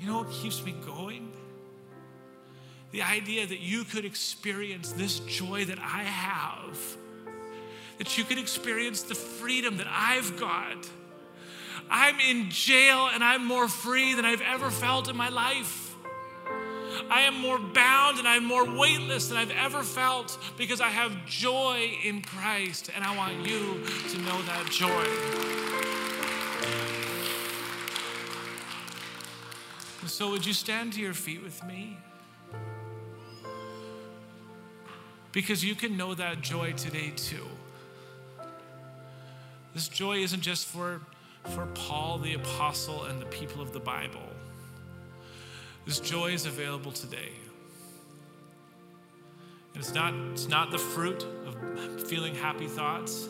You 0.00 0.06
know 0.06 0.16
what 0.20 0.30
keeps 0.30 0.64
me 0.64 0.74
going? 0.86 1.30
The 2.92 3.02
idea 3.02 3.46
that 3.46 3.60
you 3.60 3.84
could 3.84 4.06
experience 4.06 4.92
this 4.92 5.18
joy 5.20 5.66
that 5.66 5.78
I 5.78 6.04
have, 6.04 6.78
that 7.98 8.16
you 8.16 8.24
could 8.24 8.38
experience 8.38 9.02
the 9.02 9.14
freedom 9.14 9.76
that 9.76 9.88
I've 9.90 10.40
got. 10.40 10.88
I'm 11.90 12.18
in 12.20 12.50
jail 12.50 13.08
and 13.12 13.22
I'm 13.22 13.44
more 13.44 13.68
free 13.68 14.14
than 14.14 14.24
I've 14.24 14.40
ever 14.40 14.70
felt 14.70 15.08
in 15.08 15.16
my 15.16 15.28
life. 15.28 15.94
I 17.10 17.22
am 17.22 17.38
more 17.40 17.58
bound 17.58 18.18
and 18.18 18.26
I'm 18.26 18.44
more 18.44 18.64
weightless 18.64 19.28
than 19.28 19.38
I've 19.38 19.50
ever 19.50 19.82
felt 19.82 20.38
because 20.56 20.80
I 20.80 20.88
have 20.88 21.26
joy 21.26 21.90
in 22.02 22.22
Christ, 22.22 22.90
and 22.94 23.04
I 23.04 23.16
want 23.16 23.46
you 23.46 23.82
to 24.08 24.18
know 24.18 24.42
that 24.42 24.68
joy. 24.70 25.06
So, 30.06 30.30
would 30.30 30.46
you 30.46 30.52
stand 30.52 30.94
to 30.94 31.00
your 31.00 31.14
feet 31.14 31.42
with 31.42 31.62
me? 31.64 31.98
Because 35.32 35.62
you 35.62 35.74
can 35.74 35.96
know 35.96 36.14
that 36.14 36.40
joy 36.40 36.72
today 36.72 37.12
too. 37.14 37.46
This 39.74 39.88
joy 39.88 40.18
isn't 40.18 40.40
just 40.40 40.66
for, 40.66 41.02
for 41.48 41.66
Paul 41.74 42.18
the 42.18 42.34
apostle 42.34 43.04
and 43.04 43.20
the 43.20 43.26
people 43.26 43.60
of 43.60 43.72
the 43.72 43.80
Bible. 43.80 44.28
This 45.84 46.00
joy 46.00 46.32
is 46.32 46.46
available 46.46 46.92
today. 46.92 47.30
And 49.74 49.82
it's 49.82 49.94
not, 49.94 50.14
it's 50.32 50.48
not 50.48 50.70
the 50.70 50.78
fruit 50.78 51.24
of 51.46 52.08
feeling 52.08 52.34
happy 52.34 52.66
thoughts. 52.66 53.28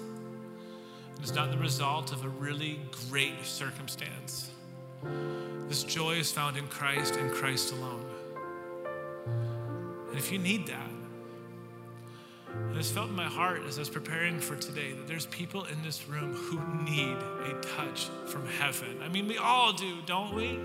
It's 1.21 1.35
not 1.35 1.51
the 1.51 1.59
result 1.59 2.13
of 2.13 2.25
a 2.25 2.29
really 2.29 2.81
great 3.11 3.45
circumstance. 3.45 4.51
This 5.69 5.83
joy 5.83 6.13
is 6.13 6.31
found 6.31 6.57
in 6.57 6.67
Christ 6.69 7.17
and 7.17 7.31
Christ 7.33 7.73
alone. 7.73 8.05
And 10.09 10.17
if 10.17 10.31
you 10.31 10.39
need 10.39 10.67
that, 10.69 10.91
I 12.71 12.75
just 12.75 12.93
felt 12.93 13.09
in 13.09 13.17
my 13.17 13.25
heart 13.25 13.63
as 13.67 13.79
I 13.79 13.81
was 13.81 13.89
preparing 13.89 14.39
for 14.39 14.55
today 14.57 14.93
that 14.93 15.07
there's 15.07 15.27
people 15.27 15.65
in 15.65 15.83
this 15.83 16.09
room 16.09 16.35
who 16.35 16.61
need 16.85 17.17
a 17.17 17.61
touch 17.77 18.09
from 18.27 18.47
heaven. 18.47 19.01
I 19.03 19.09
mean, 19.09 19.27
we 19.27 19.39
all 19.39 19.73
do, 19.73 19.97
don't 20.05 20.35
we? 20.35 20.59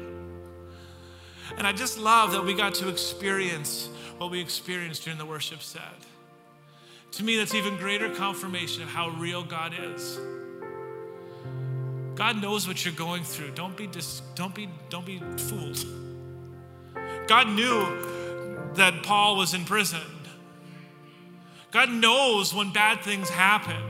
And 1.57 1.65
I 1.65 1.71
just 1.71 1.97
love 1.97 2.31
that 2.31 2.43
we 2.43 2.53
got 2.53 2.73
to 2.75 2.89
experience 2.89 3.89
what 4.17 4.31
we 4.31 4.39
experienced 4.39 5.03
during 5.03 5.17
the 5.17 5.25
worship 5.25 5.61
set. 5.61 5.81
To 7.13 7.23
me, 7.23 7.37
that's 7.37 7.53
even 7.53 7.77
greater 7.77 8.09
confirmation 8.09 8.83
of 8.83 8.89
how 8.89 9.09
real 9.09 9.43
God 9.43 9.73
is. 9.77 10.19
God 12.15 12.41
knows 12.41 12.67
what 12.67 12.85
you're 12.85 12.93
going 12.93 13.23
through. 13.23 13.51
Don't 13.51 13.75
be, 13.75 13.87
dis- 13.87 14.21
don't 14.35 14.53
be, 14.53 14.69
don't 14.89 15.05
be 15.05 15.19
fooled. 15.37 15.85
God 17.27 17.47
knew 17.47 17.85
that 18.75 19.03
Paul 19.03 19.37
was 19.37 19.53
in 19.53 19.65
prison. 19.65 20.01
God 21.71 21.89
knows 21.89 22.53
when 22.53 22.71
bad 22.71 23.01
things 23.01 23.29
happen. 23.29 23.81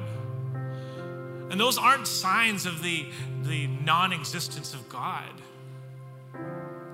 And 1.49 1.59
those 1.59 1.77
aren't 1.77 2.07
signs 2.07 2.65
of 2.65 2.81
the, 2.81 3.07
the 3.43 3.67
non 3.67 4.13
existence 4.13 4.73
of 4.73 4.87
God. 4.87 5.33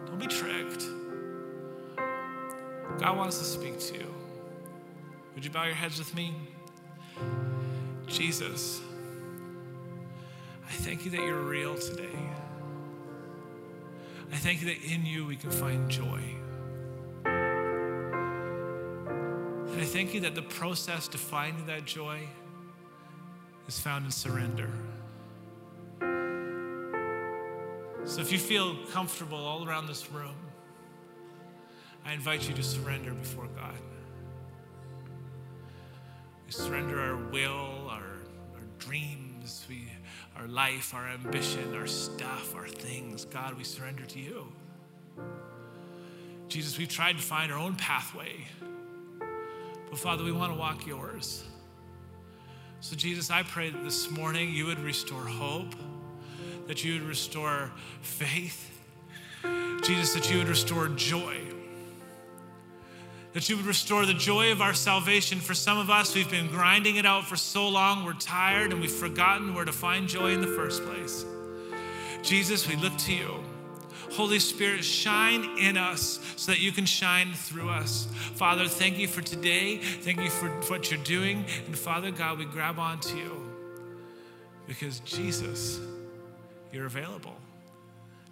Don't 0.05 0.17
be 0.17 0.27
tricked. 0.27 0.85
God 2.97 3.17
wants 3.17 3.37
to 3.37 3.45
speak 3.45 3.79
to 3.79 3.93
you. 3.95 4.13
Would 5.35 5.45
you 5.45 5.51
bow 5.51 5.65
your 5.65 5.75
heads 5.75 5.99
with 5.99 6.15
me? 6.15 6.33
Jesus, 8.07 8.81
I 10.65 10.71
thank 10.71 11.05
you 11.05 11.11
that 11.11 11.19
you're 11.19 11.43
real 11.43 11.77
today. 11.77 12.17
I 14.31 14.35
thank 14.37 14.61
you 14.61 14.67
that 14.67 14.83
in 14.83 15.05
you 15.05 15.25
we 15.25 15.35
can 15.35 15.51
find 15.51 15.89
joy. 15.89 16.21
Thank 19.87 20.13
you 20.13 20.19
that 20.21 20.35
the 20.35 20.41
process 20.41 21.07
to 21.09 21.17
finding 21.17 21.65
that 21.65 21.85
joy 21.85 22.19
is 23.67 23.79
found 23.79 24.05
in 24.05 24.11
surrender. 24.11 24.69
So 28.05 28.21
if 28.21 28.31
you 28.31 28.37
feel 28.37 28.75
comfortable 28.91 29.37
all 29.37 29.67
around 29.67 29.87
this 29.87 30.09
room, 30.11 30.35
I 32.05 32.13
invite 32.13 32.47
you 32.47 32.55
to 32.55 32.63
surrender 32.63 33.11
before 33.11 33.47
God. 33.47 33.75
We 36.45 36.53
surrender 36.53 36.99
our 37.01 37.17
will, 37.17 37.89
our, 37.89 37.99
our 38.55 38.63
dreams, 38.79 39.65
we, 39.67 39.91
our 40.37 40.47
life, 40.47 40.93
our 40.93 41.07
ambition, 41.07 41.75
our 41.75 41.87
stuff, 41.87 42.55
our 42.55 42.67
things. 42.67 43.25
God, 43.25 43.57
we 43.57 43.65
surrender 43.65 44.05
to 44.05 44.19
you. 44.19 44.47
Jesus, 46.47 46.77
we've 46.77 46.87
tried 46.87 47.17
to 47.17 47.23
find 47.23 47.51
our 47.51 47.59
own 47.59 47.75
pathway, 47.75 48.47
but 49.89 49.99
Father, 49.99 50.23
we 50.23 50.31
want 50.31 50.53
to 50.53 50.59
walk 50.59 50.85
yours. 50.85 51.43
So, 52.79 52.95
Jesus, 52.95 53.31
I 53.31 53.43
pray 53.43 53.69
that 53.69 53.83
this 53.83 54.09
morning 54.11 54.51
you 54.51 54.65
would 54.65 54.79
restore 54.79 55.25
hope 55.25 55.73
that 56.67 56.83
you 56.83 56.93
would 56.93 57.03
restore 57.03 57.71
faith. 58.01 58.73
Jesus, 59.83 60.13
that 60.13 60.29
you 60.31 60.37
would 60.37 60.49
restore 60.49 60.89
joy. 60.89 61.37
That 63.33 63.47
you 63.49 63.55
would 63.55 63.65
restore 63.65 64.05
the 64.05 64.13
joy 64.13 64.51
of 64.51 64.61
our 64.61 64.73
salvation. 64.73 65.39
For 65.39 65.53
some 65.53 65.77
of 65.77 65.89
us, 65.89 66.13
we've 66.13 66.29
been 66.29 66.47
grinding 66.47 66.97
it 66.97 67.05
out 67.05 67.25
for 67.25 67.35
so 67.35 67.67
long, 67.69 68.03
we're 68.03 68.13
tired 68.13 68.71
and 68.71 68.81
we've 68.81 68.91
forgotten 68.91 69.53
where 69.53 69.65
to 69.65 69.71
find 69.71 70.07
joy 70.07 70.31
in 70.31 70.41
the 70.41 70.47
first 70.47 70.83
place. 70.83 71.25
Jesus, 72.21 72.67
we 72.67 72.75
look 72.75 72.97
to 72.97 73.13
you. 73.13 73.46
Holy 74.11 74.39
Spirit, 74.39 74.83
shine 74.83 75.57
in 75.59 75.77
us 75.77 76.19
so 76.35 76.51
that 76.51 76.59
you 76.59 76.71
can 76.71 76.85
shine 76.85 77.33
through 77.33 77.69
us. 77.69 78.07
Father, 78.35 78.67
thank 78.67 78.97
you 78.97 79.07
for 79.07 79.21
today. 79.21 79.77
Thank 79.77 80.21
you 80.21 80.29
for 80.29 80.49
what 80.69 80.89
you're 80.89 81.03
doing. 81.03 81.45
And 81.65 81.77
Father 81.77 82.11
God, 82.11 82.37
we 82.37 82.45
grab 82.45 82.79
onto 82.79 83.17
you 83.17 83.49
because 84.67 84.99
Jesus 85.01 85.79
you're 86.71 86.85
available. 86.85 87.35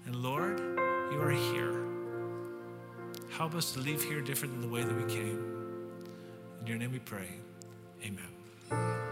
And 0.05 0.15
Lord, 0.15 0.59
you 0.59 1.19
are 1.19 1.31
here. 1.31 1.85
Help 3.31 3.55
us 3.55 3.73
to 3.73 3.79
leave 3.79 4.03
here 4.03 4.21
different 4.21 4.53
than 4.53 4.61
the 4.61 4.73
way 4.73 4.83
that 4.83 4.95
we 4.95 5.11
came. 5.11 5.55
In 6.61 6.67
your 6.67 6.77
name 6.77 6.91
we 6.91 6.99
pray. 6.99 7.29
Amen. 8.03 9.04